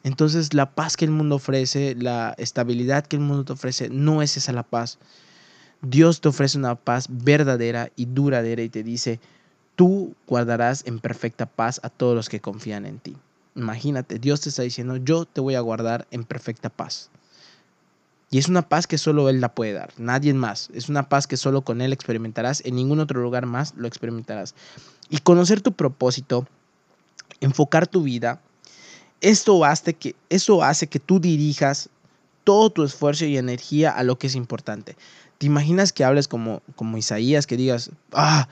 Entonces 0.03 0.53
la 0.53 0.75
paz 0.75 0.97
que 0.97 1.05
el 1.05 1.11
mundo 1.11 1.37
ofrece, 1.37 1.95
la 1.95 2.35
estabilidad 2.37 3.07
que 3.07 3.15
el 3.15 3.23
mundo 3.23 3.43
te 3.43 3.53
ofrece, 3.53 3.89
no 3.89 4.21
es 4.21 4.37
esa 4.37 4.53
la 4.53 4.61
paz. 4.61 4.99
Dios 5.81 6.21
te 6.21 6.29
ofrece 6.29 6.59
una 6.59 6.75
paz 6.75 7.07
verdadera 7.09 7.89
y 7.95 8.05
duradera 8.05 8.61
y 8.61 8.69
te 8.69 8.83
dice, 8.83 9.19
tú 9.77 10.15
guardarás 10.25 10.83
en 10.87 10.99
perfecta 10.99 11.45
paz 11.45 11.79
a 11.83 11.89
todos 11.89 12.15
los 12.15 12.27
que 12.27 12.41
confían 12.41 12.85
en 12.85 12.97
ti. 12.97 13.15
Imagínate, 13.55 14.17
Dios 14.19 14.41
te 14.41 14.49
está 14.49 14.63
diciendo, 14.63 14.97
yo 14.97 15.25
te 15.25 15.39
voy 15.39 15.53
a 15.55 15.61
guardar 15.61 16.07
en 16.11 16.23
perfecta 16.25 16.69
paz. 16.69 17.11
Y 18.31 18.39
es 18.39 18.49
una 18.49 18.67
paz 18.67 18.87
que 18.87 18.97
solo 18.97 19.29
Él 19.29 19.39
la 19.39 19.53
puede 19.53 19.73
dar, 19.73 19.93
nadie 19.97 20.33
más. 20.33 20.69
Es 20.73 20.89
una 20.89 21.07
paz 21.07 21.27
que 21.27 21.37
solo 21.37 21.61
con 21.61 21.81
Él 21.81 21.93
experimentarás, 21.93 22.61
en 22.65 22.75
ningún 22.75 22.99
otro 22.99 23.21
lugar 23.21 23.45
más 23.45 23.75
lo 23.77 23.87
experimentarás. 23.87 24.55
Y 25.09 25.19
conocer 25.19 25.61
tu 25.61 25.71
propósito, 25.71 26.47
enfocar 27.39 27.85
tu 27.85 28.01
vida, 28.01 28.41
esto 29.21 29.63
hace 29.63 29.93
que, 29.93 30.15
eso 30.29 30.63
hace 30.63 30.87
que 30.87 30.99
tú 30.99 31.19
dirijas 31.19 31.89
todo 32.43 32.71
tu 32.71 32.83
esfuerzo 32.83 33.25
y 33.25 33.37
energía 33.37 33.91
a 33.91 34.03
lo 34.03 34.17
que 34.17 34.25
es 34.25 34.33
importante. 34.33 34.97
¿Te 35.37 35.45
imaginas 35.45 35.93
que 35.93 36.03
hables 36.03 36.27
como, 36.27 36.63
como 36.75 36.97
Isaías, 36.97 37.45
que 37.45 37.57
digas, 37.57 37.91
ah, 38.13 38.47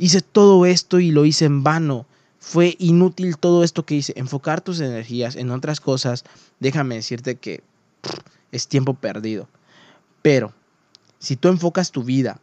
hice 0.00 0.22
todo 0.22 0.64
esto 0.64 0.98
y 0.98 1.10
lo 1.10 1.26
hice 1.26 1.44
en 1.44 1.62
vano. 1.62 2.06
Fue 2.38 2.74
inútil 2.78 3.36
todo 3.36 3.62
esto 3.62 3.84
que 3.84 3.96
hice. 3.96 4.14
Enfocar 4.16 4.62
tus 4.62 4.80
energías 4.80 5.36
en 5.36 5.50
otras 5.50 5.78
cosas, 5.78 6.24
déjame 6.58 6.94
decirte 6.94 7.36
que 7.36 7.62
es 8.50 8.66
tiempo 8.66 8.94
perdido. 8.94 9.46
Pero 10.22 10.54
si 11.18 11.36
tú 11.36 11.48
enfocas 11.48 11.92
tu 11.92 12.02
vida 12.02 12.40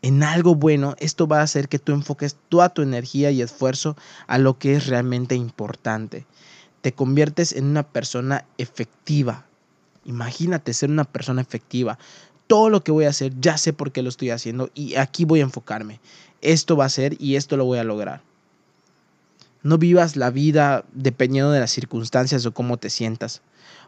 en 0.00 0.22
algo 0.22 0.54
bueno, 0.54 0.96
esto 0.98 1.28
va 1.28 1.40
a 1.40 1.44
hacer 1.44 1.68
que 1.68 1.78
tú 1.78 1.92
enfoques 1.92 2.36
toda 2.48 2.70
tu 2.70 2.80
energía 2.80 3.30
y 3.30 3.42
esfuerzo 3.42 3.94
a 4.26 4.38
lo 4.38 4.58
que 4.58 4.74
es 4.74 4.86
realmente 4.86 5.34
importante. 5.34 6.24
Te 6.80 6.94
conviertes 6.94 7.52
en 7.52 7.66
una 7.66 7.82
persona 7.82 8.46
efectiva. 8.56 9.44
Imagínate 10.06 10.72
ser 10.72 10.90
una 10.90 11.04
persona 11.04 11.42
efectiva. 11.42 11.98
Todo 12.46 12.70
lo 12.70 12.82
que 12.82 12.92
voy 12.92 13.04
a 13.04 13.10
hacer, 13.10 13.38
ya 13.40 13.58
sé 13.58 13.74
por 13.74 13.92
qué 13.92 14.02
lo 14.02 14.08
estoy 14.08 14.30
haciendo 14.30 14.70
y 14.74 14.96
aquí 14.96 15.26
voy 15.26 15.40
a 15.40 15.44
enfocarme 15.44 16.00
esto 16.42 16.76
va 16.76 16.84
a 16.84 16.90
ser 16.90 17.16
y 17.20 17.36
esto 17.36 17.56
lo 17.56 17.64
voy 17.64 17.78
a 17.78 17.84
lograr. 17.84 18.22
No 19.62 19.78
vivas 19.78 20.16
la 20.16 20.30
vida 20.30 20.84
dependiendo 20.92 21.52
de 21.52 21.60
las 21.60 21.70
circunstancias 21.70 22.44
o 22.44 22.52
cómo 22.52 22.76
te 22.76 22.90
sientas, 22.90 23.42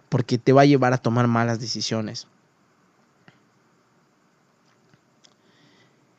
porque 0.09 0.39
te 0.39 0.53
va 0.53 0.63
a 0.63 0.67
llevar 0.67 0.93
a 0.93 0.99
tomar 0.99 1.27
malas 1.27 1.61
decisiones. 1.61 2.29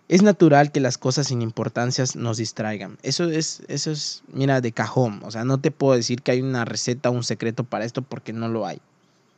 Es 0.07 0.21
natural 0.21 0.71
que 0.71 0.79
las 0.79 0.99
cosas 0.99 1.27
sin 1.27 1.41
importancias 1.41 2.15
nos 2.15 2.37
distraigan. 2.37 2.99
Eso 3.01 3.23
es, 3.29 3.63
eso 3.67 3.89
es, 3.89 4.23
mira, 4.31 4.61
de 4.61 4.71
cajón. 4.71 5.21
O 5.23 5.31
sea, 5.31 5.45
no 5.45 5.59
te 5.59 5.71
puedo 5.71 5.95
decir 5.95 6.21
que 6.21 6.31
hay 6.31 6.41
una 6.41 6.63
receta 6.63 7.09
o 7.09 7.13
un 7.13 7.23
secreto 7.23 7.63
para 7.63 7.85
esto 7.85 8.03
porque 8.03 8.31
no 8.31 8.47
lo 8.47 8.67
hay. 8.67 8.79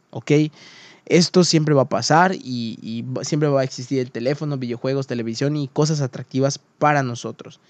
¿Ok? 0.10 0.32
Esto 1.10 1.46
siempre 1.46 1.74
va 1.74 1.84
a 1.84 1.90
pasar 1.90 2.36
y, 2.36 3.06
siempre 3.22 3.48
va 3.48 3.62
a 3.62 3.64
existir 3.64 4.00
el 4.00 4.12
teléfono, 4.12 4.58
videojuegos, 4.58 5.08
televisión 5.08 5.56
y 5.56 5.70
cosas 5.70 6.02
atractivas 6.02 6.60
para 6.80 7.02
nosotros. 7.02 7.62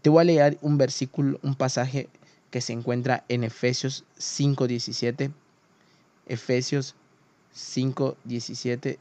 Te 0.00 0.08
voy 0.08 0.22
a 0.22 0.24
leer 0.24 0.58
un 0.62 0.78
versículo, 0.78 1.38
un 1.42 1.56
pasaje 1.56 2.08
que 2.50 2.62
se 2.62 2.72
encuentra 2.72 3.22
en 3.28 3.44
Efesios 3.44 4.04
5.17. 4.18 5.30
Efesios 6.26 6.94
5.17 7.54 8.96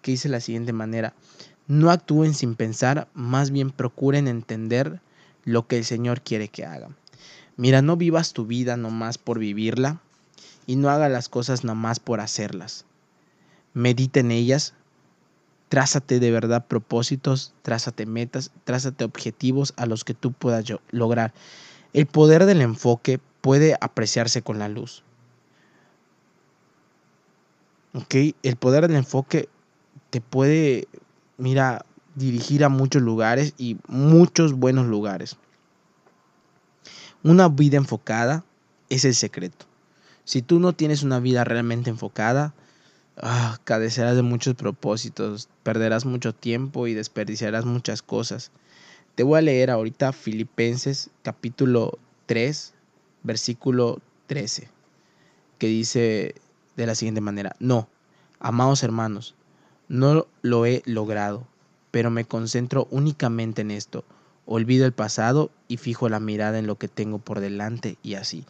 que 0.00 0.10
dice 0.10 0.28
de 0.28 0.32
la 0.32 0.40
siguiente 0.40 0.72
manera, 0.72 1.12
no 1.68 1.90
actúen 1.90 2.32
sin 2.32 2.54
pensar, 2.54 3.06
más 3.12 3.50
bien 3.50 3.70
procuren 3.70 4.28
entender 4.28 5.02
lo 5.44 5.66
que 5.66 5.76
el 5.76 5.84
Señor 5.84 6.22
quiere 6.22 6.48
que 6.48 6.64
hagan. 6.64 6.96
Mira, 7.58 7.82
no 7.82 7.98
vivas 7.98 8.32
tu 8.32 8.46
vida 8.46 8.78
nomás 8.78 9.18
por 9.18 9.38
vivirla 9.38 10.00
y 10.66 10.76
no 10.76 10.88
hagas 10.88 11.12
las 11.12 11.28
cosas 11.28 11.64
nomás 11.64 12.00
por 12.00 12.20
hacerlas 12.20 12.86
medita 13.74 14.20
en 14.20 14.30
ellas, 14.30 14.74
trázate 15.68 16.18
de 16.18 16.30
verdad 16.30 16.66
propósitos, 16.66 17.54
trázate 17.62 18.06
metas, 18.06 18.50
trázate 18.64 19.04
objetivos 19.04 19.72
a 19.76 19.86
los 19.86 20.04
que 20.04 20.14
tú 20.14 20.32
puedas 20.32 20.64
lograr. 20.90 21.32
El 21.92 22.06
poder 22.06 22.46
del 22.46 22.60
enfoque 22.60 23.20
puede 23.40 23.76
apreciarse 23.80 24.42
con 24.42 24.58
la 24.58 24.68
luz. 24.68 25.02
El 28.42 28.56
poder 28.56 28.86
del 28.86 28.96
enfoque 28.96 29.48
te 30.10 30.20
puede, 30.20 30.88
mira, 31.38 31.84
dirigir 32.14 32.64
a 32.64 32.68
muchos 32.68 33.02
lugares 33.02 33.54
y 33.56 33.78
muchos 33.86 34.54
buenos 34.54 34.86
lugares. 34.86 35.36
Una 37.22 37.48
vida 37.48 37.76
enfocada 37.76 38.44
es 38.88 39.04
el 39.04 39.14
secreto. 39.14 39.66
Si 40.24 40.42
tú 40.42 40.60
no 40.60 40.72
tienes 40.72 41.02
una 41.02 41.20
vida 41.20 41.44
realmente 41.44 41.90
enfocada, 41.90 42.54
ah, 43.22 43.58
de 43.66 44.22
muchos 44.22 44.54
propósitos, 44.54 45.48
perderás 45.62 46.04
mucho 46.04 46.34
tiempo 46.34 46.86
y 46.86 46.94
desperdiciarás 46.94 47.64
muchas 47.64 48.02
cosas. 48.02 48.50
Te 49.14 49.22
voy 49.22 49.38
a 49.38 49.42
leer 49.42 49.70
ahorita 49.70 50.12
Filipenses 50.12 51.10
capítulo 51.22 51.98
3, 52.26 52.74
versículo 53.22 54.00
13, 54.26 54.68
que 55.58 55.66
dice 55.66 56.34
de 56.76 56.86
la 56.86 56.94
siguiente 56.94 57.20
manera, 57.20 57.54
no, 57.58 57.88
amados 58.38 58.82
hermanos, 58.82 59.34
no 59.88 60.26
lo 60.42 60.66
he 60.66 60.82
logrado, 60.86 61.46
pero 61.90 62.10
me 62.10 62.24
concentro 62.24 62.86
únicamente 62.90 63.62
en 63.62 63.70
esto. 63.70 64.04
Olvido 64.46 64.86
el 64.86 64.92
pasado 64.92 65.50
y 65.68 65.76
fijo 65.76 66.08
la 66.08 66.20
mirada 66.20 66.58
en 66.58 66.66
lo 66.66 66.76
que 66.76 66.88
tengo 66.88 67.18
por 67.18 67.40
delante 67.40 67.98
y 68.02 68.14
así. 68.14 68.44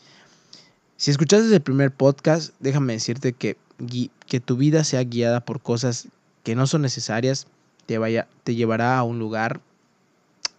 Si 0.96 1.10
escuchaste 1.10 1.54
el 1.54 1.62
primer 1.62 1.90
podcast, 1.90 2.54
déjame 2.60 2.92
decirte 2.92 3.32
que 3.32 3.56
que 4.26 4.40
tu 4.40 4.56
vida 4.56 4.84
sea 4.84 5.04
guiada 5.04 5.40
por 5.40 5.60
cosas 5.60 6.08
que 6.42 6.54
no 6.54 6.66
son 6.66 6.82
necesarias, 6.82 7.46
te, 7.86 7.98
vaya, 7.98 8.28
te 8.44 8.54
llevará 8.54 8.98
a 8.98 9.02
un 9.02 9.18
lugar 9.18 9.60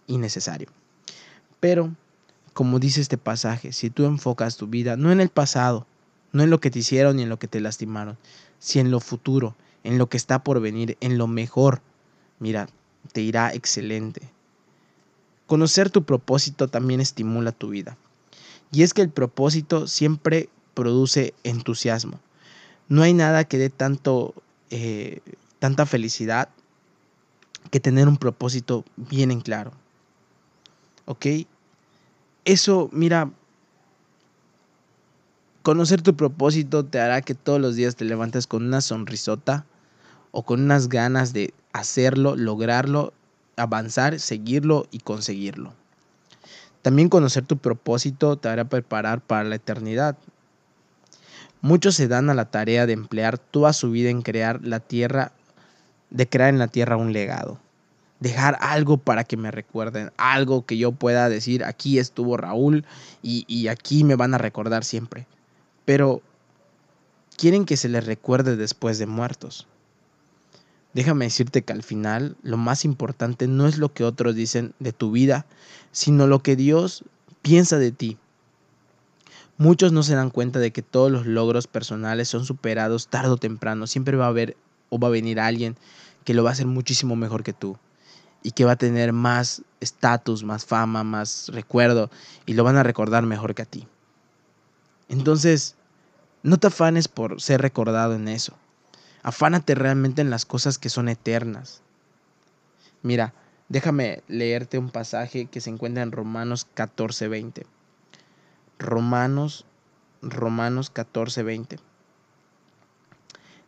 innecesario. 0.06 0.68
Pero, 1.60 1.94
como 2.52 2.78
dice 2.78 3.00
este 3.00 3.18
pasaje, 3.18 3.72
si 3.72 3.90
tú 3.90 4.04
enfocas 4.04 4.56
tu 4.56 4.66
vida 4.66 4.96
no 4.96 5.12
en 5.12 5.20
el 5.20 5.28
pasado, 5.28 5.86
no 6.32 6.42
en 6.42 6.50
lo 6.50 6.60
que 6.60 6.70
te 6.70 6.80
hicieron 6.80 7.16
ni 7.16 7.22
en 7.22 7.28
lo 7.28 7.38
que 7.38 7.48
te 7.48 7.60
lastimaron, 7.60 8.18
sino 8.58 8.86
en 8.86 8.90
lo 8.90 9.00
futuro, 9.00 9.54
en 9.84 9.98
lo 9.98 10.08
que 10.08 10.16
está 10.16 10.42
por 10.42 10.60
venir, 10.60 10.96
en 11.00 11.18
lo 11.18 11.26
mejor, 11.26 11.80
mira, 12.38 12.68
te 13.12 13.20
irá 13.20 13.52
excelente. 13.52 14.22
Conocer 15.46 15.90
tu 15.90 16.04
propósito 16.04 16.68
también 16.68 17.00
estimula 17.00 17.52
tu 17.52 17.70
vida. 17.70 17.96
Y 18.70 18.82
es 18.82 18.94
que 18.94 19.02
el 19.02 19.10
propósito 19.10 19.86
siempre 19.86 20.48
produce 20.74 21.34
entusiasmo. 21.44 22.18
No 22.88 23.02
hay 23.02 23.14
nada 23.14 23.44
que 23.44 23.58
dé 23.58 23.70
tanto, 23.70 24.34
eh, 24.70 25.20
tanta 25.58 25.86
felicidad 25.86 26.48
que 27.70 27.80
tener 27.80 28.08
un 28.08 28.16
propósito 28.16 28.84
bien 28.96 29.30
en 29.30 29.40
claro. 29.40 29.72
¿Ok? 31.06 31.26
Eso, 32.44 32.90
mira, 32.92 33.30
Conocer 35.62 36.02
tu 36.02 36.16
propósito 36.16 36.84
te 36.84 36.98
hará 36.98 37.22
que 37.22 37.36
todos 37.36 37.60
los 37.60 37.76
días 37.76 37.94
te 37.94 38.04
levantes 38.04 38.48
con 38.48 38.66
una 38.66 38.80
sonrisota 38.80 39.64
o 40.32 40.42
con 40.42 40.60
unas 40.60 40.88
ganas 40.88 41.32
de 41.32 41.54
hacerlo, 41.72 42.34
lograrlo, 42.34 43.12
avanzar, 43.56 44.18
seguirlo 44.18 44.88
y 44.90 44.98
conseguirlo. 44.98 45.72
También 46.82 47.08
conocer 47.08 47.46
tu 47.46 47.58
propósito 47.58 48.36
te 48.36 48.48
hará 48.48 48.64
preparar 48.64 49.20
para 49.20 49.44
la 49.44 49.54
eternidad. 49.54 50.18
Muchos 51.62 51.94
se 51.94 52.08
dan 52.08 52.28
a 52.28 52.34
la 52.34 52.50
tarea 52.50 52.86
de 52.86 52.92
emplear 52.92 53.38
toda 53.38 53.72
su 53.72 53.92
vida 53.92 54.10
en 54.10 54.22
crear 54.22 54.60
la 54.64 54.80
tierra, 54.80 55.30
de 56.10 56.28
crear 56.28 56.50
en 56.50 56.58
la 56.58 56.66
tierra 56.66 56.96
un 56.96 57.12
legado. 57.12 57.60
Dejar 58.18 58.58
algo 58.60 58.98
para 58.98 59.22
que 59.22 59.36
me 59.36 59.52
recuerden, 59.52 60.10
algo 60.16 60.66
que 60.66 60.76
yo 60.76 60.90
pueda 60.90 61.28
decir, 61.28 61.64
aquí 61.64 62.00
estuvo 62.00 62.36
Raúl 62.36 62.84
y, 63.22 63.44
y 63.46 63.68
aquí 63.68 64.02
me 64.02 64.16
van 64.16 64.34
a 64.34 64.38
recordar 64.38 64.84
siempre. 64.84 65.26
Pero 65.84 66.20
quieren 67.36 67.64
que 67.64 67.76
se 67.76 67.88
les 67.88 68.06
recuerde 68.06 68.56
después 68.56 68.98
de 68.98 69.06
muertos. 69.06 69.68
Déjame 70.94 71.26
decirte 71.26 71.62
que 71.62 71.72
al 71.72 71.84
final 71.84 72.36
lo 72.42 72.56
más 72.56 72.84
importante 72.84 73.46
no 73.46 73.68
es 73.68 73.78
lo 73.78 73.92
que 73.92 74.02
otros 74.02 74.34
dicen 74.34 74.74
de 74.80 74.92
tu 74.92 75.12
vida, 75.12 75.46
sino 75.92 76.26
lo 76.26 76.42
que 76.42 76.56
Dios 76.56 77.04
piensa 77.40 77.78
de 77.78 77.92
ti. 77.92 78.18
Muchos 79.58 79.92
no 79.92 80.02
se 80.02 80.14
dan 80.14 80.30
cuenta 80.30 80.58
de 80.58 80.72
que 80.72 80.82
todos 80.82 81.10
los 81.10 81.26
logros 81.26 81.66
personales 81.66 82.28
son 82.28 82.44
superados 82.44 83.08
tarde 83.08 83.30
o 83.30 83.36
temprano. 83.36 83.86
Siempre 83.86 84.16
va 84.16 84.26
a 84.26 84.28
haber 84.28 84.56
o 84.88 84.98
va 84.98 85.08
a 85.08 85.12
venir 85.12 85.40
alguien 85.40 85.76
que 86.24 86.34
lo 86.34 86.42
va 86.42 86.50
a 86.50 86.52
hacer 86.52 86.66
muchísimo 86.66 87.16
mejor 87.16 87.42
que 87.42 87.52
tú 87.52 87.78
y 88.42 88.52
que 88.52 88.64
va 88.64 88.72
a 88.72 88.76
tener 88.76 89.12
más 89.12 89.62
estatus, 89.80 90.42
más 90.42 90.64
fama, 90.64 91.04
más 91.04 91.48
recuerdo 91.52 92.10
y 92.46 92.54
lo 92.54 92.64
van 92.64 92.76
a 92.76 92.82
recordar 92.82 93.24
mejor 93.24 93.54
que 93.54 93.62
a 93.62 93.66
ti. 93.66 93.86
Entonces, 95.08 95.76
no 96.42 96.58
te 96.58 96.68
afanes 96.68 97.08
por 97.08 97.40
ser 97.40 97.62
recordado 97.62 98.14
en 98.14 98.28
eso. 98.28 98.54
Afánate 99.22 99.74
realmente 99.74 100.22
en 100.22 100.30
las 100.30 100.44
cosas 100.44 100.78
que 100.78 100.88
son 100.88 101.08
eternas. 101.08 101.82
Mira, 103.02 103.32
déjame 103.68 104.22
leerte 104.26 104.78
un 104.78 104.90
pasaje 104.90 105.46
que 105.46 105.60
se 105.60 105.70
encuentra 105.70 106.02
en 106.02 106.12
Romanos 106.12 106.66
14:20. 106.74 107.64
Romanos, 108.82 109.64
Romanos 110.20 110.90
14, 110.90 111.42
20. 111.42 111.78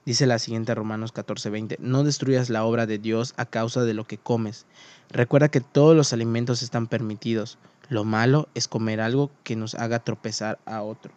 Dice 0.05 0.27
la 0.27 0.39
siguiente 0.39 0.75
Romanos 0.75 1.13
14, 1.13 1.49
20. 1.49 1.77
No 1.81 2.05
destruyas 2.05 2.51
la 2.51 2.65
obra 2.65 2.85
de 2.85 2.99
Dios 2.99 3.33
a 3.39 3.47
causa 3.47 3.85
de 3.85 3.95
lo 3.95 4.07
que 4.07 4.19
comes. 4.19 4.67
Recuerda 5.09 5.49
que 5.49 5.61
todos 5.61 5.97
los 5.97 6.13
alimentos 6.13 6.63
están 6.63 6.89
permitidos. 6.89 7.59
Lo 7.89 8.05
malo 8.05 8.49
es 8.55 8.69
comer 8.69 9.01
algo 9.01 9.31
que 9.45 9.57
nos 9.57 9.75
haga 9.75 10.01
tropezar 10.01 10.59
a 10.67 10.83
otro. 10.83 11.13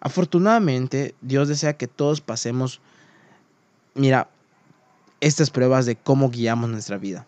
Afortunadamente, 0.00 1.14
Dios 1.20 1.46
desea 1.46 1.76
que 1.76 1.86
todos 1.86 2.20
pasemos, 2.20 2.80
mira, 3.94 4.28
estas 5.20 5.50
pruebas 5.50 5.86
de 5.86 5.94
cómo 5.94 6.30
guiamos 6.30 6.70
nuestra 6.70 6.98
vida. 6.98 7.26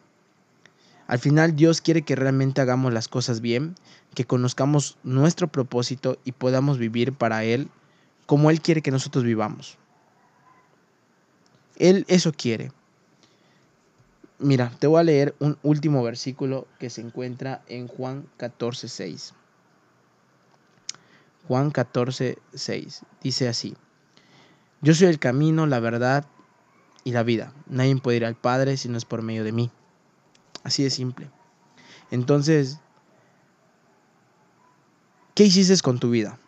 Al 1.06 1.18
final 1.18 1.54
Dios 1.54 1.80
quiere 1.80 2.02
que 2.02 2.16
realmente 2.16 2.60
hagamos 2.60 2.92
las 2.92 3.08
cosas 3.08 3.40
bien, 3.40 3.74
que 4.14 4.24
conozcamos 4.24 4.96
nuestro 5.02 5.48
propósito 5.48 6.18
y 6.24 6.32
podamos 6.32 6.78
vivir 6.78 7.12
para 7.12 7.44
Él 7.44 7.68
como 8.26 8.50
Él 8.50 8.60
quiere 8.60 8.82
que 8.82 8.90
nosotros 8.90 9.24
vivamos. 9.24 9.76
Él 11.76 12.04
eso 12.08 12.32
quiere. 12.32 12.72
Mira, 14.38 14.72
te 14.78 14.86
voy 14.86 15.00
a 15.00 15.04
leer 15.04 15.34
un 15.38 15.58
último 15.62 16.02
versículo 16.02 16.66
que 16.78 16.90
se 16.90 17.00
encuentra 17.00 17.62
en 17.68 17.88
Juan 17.88 18.26
14, 18.36 18.88
6. 18.88 19.34
Juan 21.46 21.70
14, 21.70 22.38
6. 22.52 23.02
Dice 23.22 23.48
así. 23.48 23.76
Yo 24.80 24.94
soy 24.94 25.08
el 25.08 25.18
camino, 25.18 25.66
la 25.66 25.80
verdad 25.80 26.26
y 27.04 27.12
la 27.12 27.22
vida. 27.22 27.52
Nadie 27.66 27.96
puede 27.96 28.18
ir 28.18 28.24
al 28.24 28.34
Padre 28.34 28.76
si 28.76 28.88
no 28.88 28.98
es 28.98 29.04
por 29.04 29.22
medio 29.22 29.44
de 29.44 29.52
mí. 29.52 29.70
Así 30.64 30.82
de 30.82 30.90
simple. 30.90 31.30
Entonces, 32.10 32.80
¿qué 35.34 35.44
hiciste 35.44 35.78
con 35.82 36.00
tu 36.00 36.10
vida? 36.10 36.38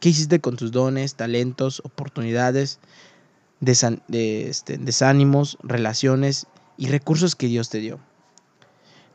¿Qué 0.00 0.08
hiciste 0.08 0.40
con 0.40 0.56
tus 0.56 0.72
dones, 0.72 1.16
talentos, 1.16 1.82
oportunidades, 1.84 2.78
este, 3.60 4.78
desánimos, 4.78 5.58
relaciones 5.62 6.46
y 6.78 6.88
recursos 6.88 7.36
que 7.36 7.48
Dios 7.48 7.68
te 7.68 7.78
dio? 7.78 8.00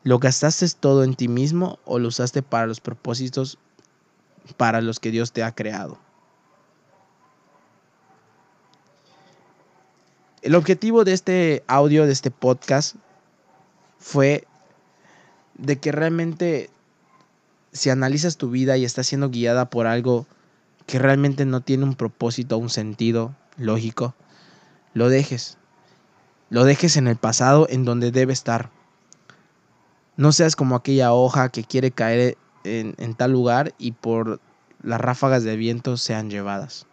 ¿Lo 0.04 0.18
gastaste 0.20 0.68
todo 0.78 1.02
en 1.02 1.16
ti 1.16 1.26
mismo 1.26 1.80
o 1.84 1.98
lo 1.98 2.08
usaste 2.08 2.42
para 2.42 2.66
los 2.66 2.80
propósitos 2.80 3.58
para 4.56 4.80
los 4.80 5.00
que 5.00 5.10
Dios 5.10 5.32
te 5.32 5.42
ha 5.42 5.52
creado? 5.52 5.98
El 10.42 10.54
objetivo 10.54 11.02
de 11.02 11.12
este 11.12 11.64
audio, 11.66 12.06
de 12.06 12.12
este 12.12 12.30
podcast, 12.30 12.94
fue 13.98 14.46
de 15.54 15.78
que 15.78 15.92
realmente 15.92 16.70
si 17.72 17.90
analizas 17.90 18.36
tu 18.36 18.50
vida 18.50 18.76
y 18.76 18.84
estás 18.84 19.06
siendo 19.06 19.30
guiada 19.30 19.68
por 19.70 19.86
algo 19.86 20.26
que 20.86 20.98
realmente 20.98 21.44
no 21.44 21.60
tiene 21.60 21.84
un 21.84 21.94
propósito, 21.94 22.58
un 22.58 22.70
sentido 22.70 23.34
lógico, 23.56 24.14
lo 24.94 25.08
dejes. 25.08 25.58
Lo 26.48 26.64
dejes 26.64 26.96
en 26.96 27.08
el 27.08 27.16
pasado 27.16 27.66
en 27.68 27.84
donde 27.84 28.12
debe 28.12 28.32
estar. 28.32 28.70
No 30.16 30.32
seas 30.32 30.56
como 30.56 30.76
aquella 30.76 31.12
hoja 31.12 31.48
que 31.48 31.64
quiere 31.64 31.90
caer 31.90 32.38
en, 32.64 32.94
en 32.98 33.14
tal 33.14 33.32
lugar 33.32 33.74
y 33.78 33.92
por 33.92 34.40
las 34.82 35.00
ráfagas 35.00 35.42
de 35.42 35.56
viento 35.56 35.96
sean 35.96 36.30
llevadas. 36.30 36.86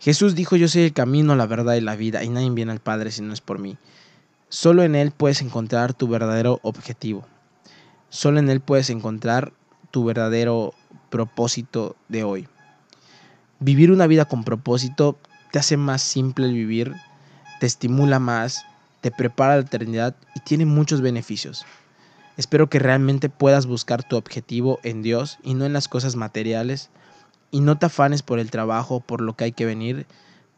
Jesús 0.00 0.34
dijo, 0.34 0.56
yo 0.56 0.68
soy 0.68 0.82
el 0.82 0.92
camino, 0.92 1.34
la 1.36 1.46
verdad 1.46 1.74
y 1.74 1.80
la 1.80 1.96
vida, 1.96 2.22
y 2.22 2.28
nadie 2.28 2.50
viene 2.50 2.72
al 2.72 2.80
Padre 2.80 3.10
si 3.10 3.22
no 3.22 3.32
es 3.32 3.40
por 3.40 3.58
mí. 3.58 3.78
Solo 4.48 4.84
en 4.84 4.94
Él 4.94 5.10
puedes 5.10 5.42
encontrar 5.42 5.92
tu 5.92 6.06
verdadero 6.06 6.60
objetivo. 6.62 7.26
Solo 8.10 8.38
en 8.38 8.48
Él 8.48 8.60
puedes 8.60 8.90
encontrar 8.90 9.52
tu 9.90 10.04
verdadero 10.04 10.72
propósito 11.10 11.96
de 12.08 12.22
hoy. 12.22 12.48
Vivir 13.58 13.90
una 13.90 14.06
vida 14.06 14.26
con 14.26 14.44
propósito 14.44 15.18
te 15.50 15.58
hace 15.58 15.76
más 15.76 16.00
simple 16.00 16.46
el 16.46 16.52
vivir, 16.52 16.94
te 17.58 17.66
estimula 17.66 18.20
más, 18.20 18.64
te 19.00 19.10
prepara 19.10 19.56
la 19.56 19.62
eternidad 19.62 20.14
y 20.36 20.40
tiene 20.40 20.64
muchos 20.64 21.00
beneficios. 21.00 21.66
Espero 22.36 22.68
que 22.68 22.78
realmente 22.78 23.28
puedas 23.28 23.66
buscar 23.66 24.04
tu 24.04 24.16
objetivo 24.16 24.78
en 24.84 25.02
Dios 25.02 25.38
y 25.42 25.54
no 25.54 25.64
en 25.64 25.72
las 25.72 25.88
cosas 25.88 26.14
materiales 26.14 26.90
y 27.50 27.60
no 27.60 27.78
te 27.78 27.86
afanes 27.86 28.22
por 28.22 28.38
el 28.38 28.52
trabajo, 28.52 29.00
por 29.00 29.22
lo 29.22 29.34
que 29.34 29.44
hay 29.44 29.52
que 29.52 29.66
venir, 29.66 30.06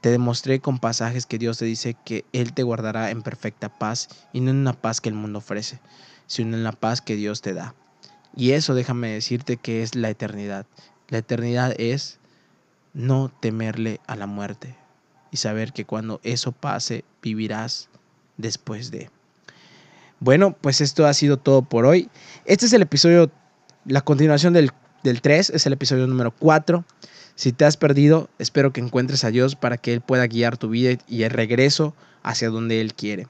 te 0.00 0.10
demostré 0.10 0.60
con 0.60 0.78
pasajes 0.78 1.26
que 1.26 1.38
Dios 1.38 1.58
te 1.58 1.64
dice 1.64 1.96
que 2.04 2.24
Él 2.32 2.52
te 2.52 2.62
guardará 2.62 3.10
en 3.10 3.22
perfecta 3.22 3.68
paz 3.68 4.08
y 4.32 4.40
no 4.40 4.50
en 4.50 4.58
una 4.58 4.72
paz 4.72 5.00
que 5.00 5.08
el 5.08 5.14
mundo 5.14 5.38
ofrece, 5.38 5.80
sino 6.26 6.56
en 6.56 6.64
la 6.64 6.72
paz 6.72 7.00
que 7.00 7.16
Dios 7.16 7.40
te 7.40 7.54
da. 7.54 7.74
Y 8.36 8.52
eso 8.52 8.74
déjame 8.74 9.08
decirte 9.08 9.56
que 9.56 9.82
es 9.82 9.94
la 9.94 10.10
eternidad. 10.10 10.66
La 11.08 11.18
eternidad 11.18 11.74
es 11.78 12.18
no 12.94 13.30
temerle 13.40 14.00
a 14.06 14.16
la 14.16 14.26
muerte 14.26 14.76
y 15.30 15.38
saber 15.38 15.72
que 15.72 15.84
cuando 15.84 16.20
eso 16.22 16.52
pase 16.52 17.04
vivirás 17.22 17.88
después 18.36 18.90
de. 18.90 19.10
Bueno, 20.20 20.56
pues 20.60 20.80
esto 20.80 21.06
ha 21.06 21.14
sido 21.14 21.36
todo 21.36 21.62
por 21.62 21.86
hoy. 21.86 22.10
Este 22.44 22.66
es 22.66 22.72
el 22.72 22.82
episodio, 22.82 23.30
la 23.84 24.00
continuación 24.00 24.52
del, 24.52 24.72
del 25.02 25.20
3, 25.20 25.50
es 25.50 25.66
el 25.66 25.72
episodio 25.72 26.06
número 26.06 26.32
4. 26.32 26.84
Si 27.38 27.52
te 27.52 27.64
has 27.64 27.76
perdido, 27.76 28.28
espero 28.40 28.72
que 28.72 28.80
encuentres 28.80 29.22
a 29.22 29.30
Dios 29.30 29.54
para 29.54 29.76
que 29.76 29.92
Él 29.92 30.00
pueda 30.00 30.26
guiar 30.26 30.56
tu 30.56 30.70
vida 30.70 30.98
y 31.06 31.22
el 31.22 31.30
regreso 31.30 31.94
hacia 32.24 32.50
donde 32.50 32.80
Él 32.80 32.94
quiere. 32.94 33.28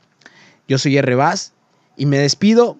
Yo 0.66 0.79
soy 0.79 0.97
R. 0.97 1.14
Vaz 1.14 1.53
y 1.94 2.07
me 2.07 2.16
despido, 2.16 2.79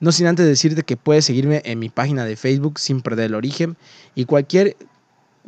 no 0.00 0.10
sin 0.10 0.26
antes 0.26 0.44
decirte 0.46 0.82
que 0.82 0.96
puedes 0.96 1.26
seguirme 1.26 1.62
en 1.64 1.78
mi 1.78 1.90
página 1.90 2.24
de 2.24 2.34
Facebook 2.34 2.80
sin 2.80 3.02
perder 3.02 3.26
el 3.26 3.36
origen 3.36 3.76
y 4.16 4.24
cualquier 4.24 4.76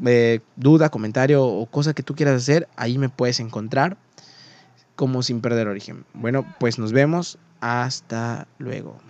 eh, 0.04 0.42
duda, 0.54 0.90
comentario 0.90 1.44
o 1.44 1.66
cosa 1.66 1.92
que 1.92 2.04
tú 2.04 2.14
quieras 2.14 2.40
hacer, 2.40 2.68
ahí 2.76 2.96
me 2.96 3.08
puedes 3.08 3.40
encontrar 3.40 3.96
como 4.94 5.24
sin 5.24 5.40
perder 5.40 5.66
origen. 5.66 6.04
Bueno, 6.14 6.46
pues 6.60 6.78
nos 6.78 6.92
vemos. 6.92 7.36
Hasta 7.58 8.46
luego. 8.58 9.00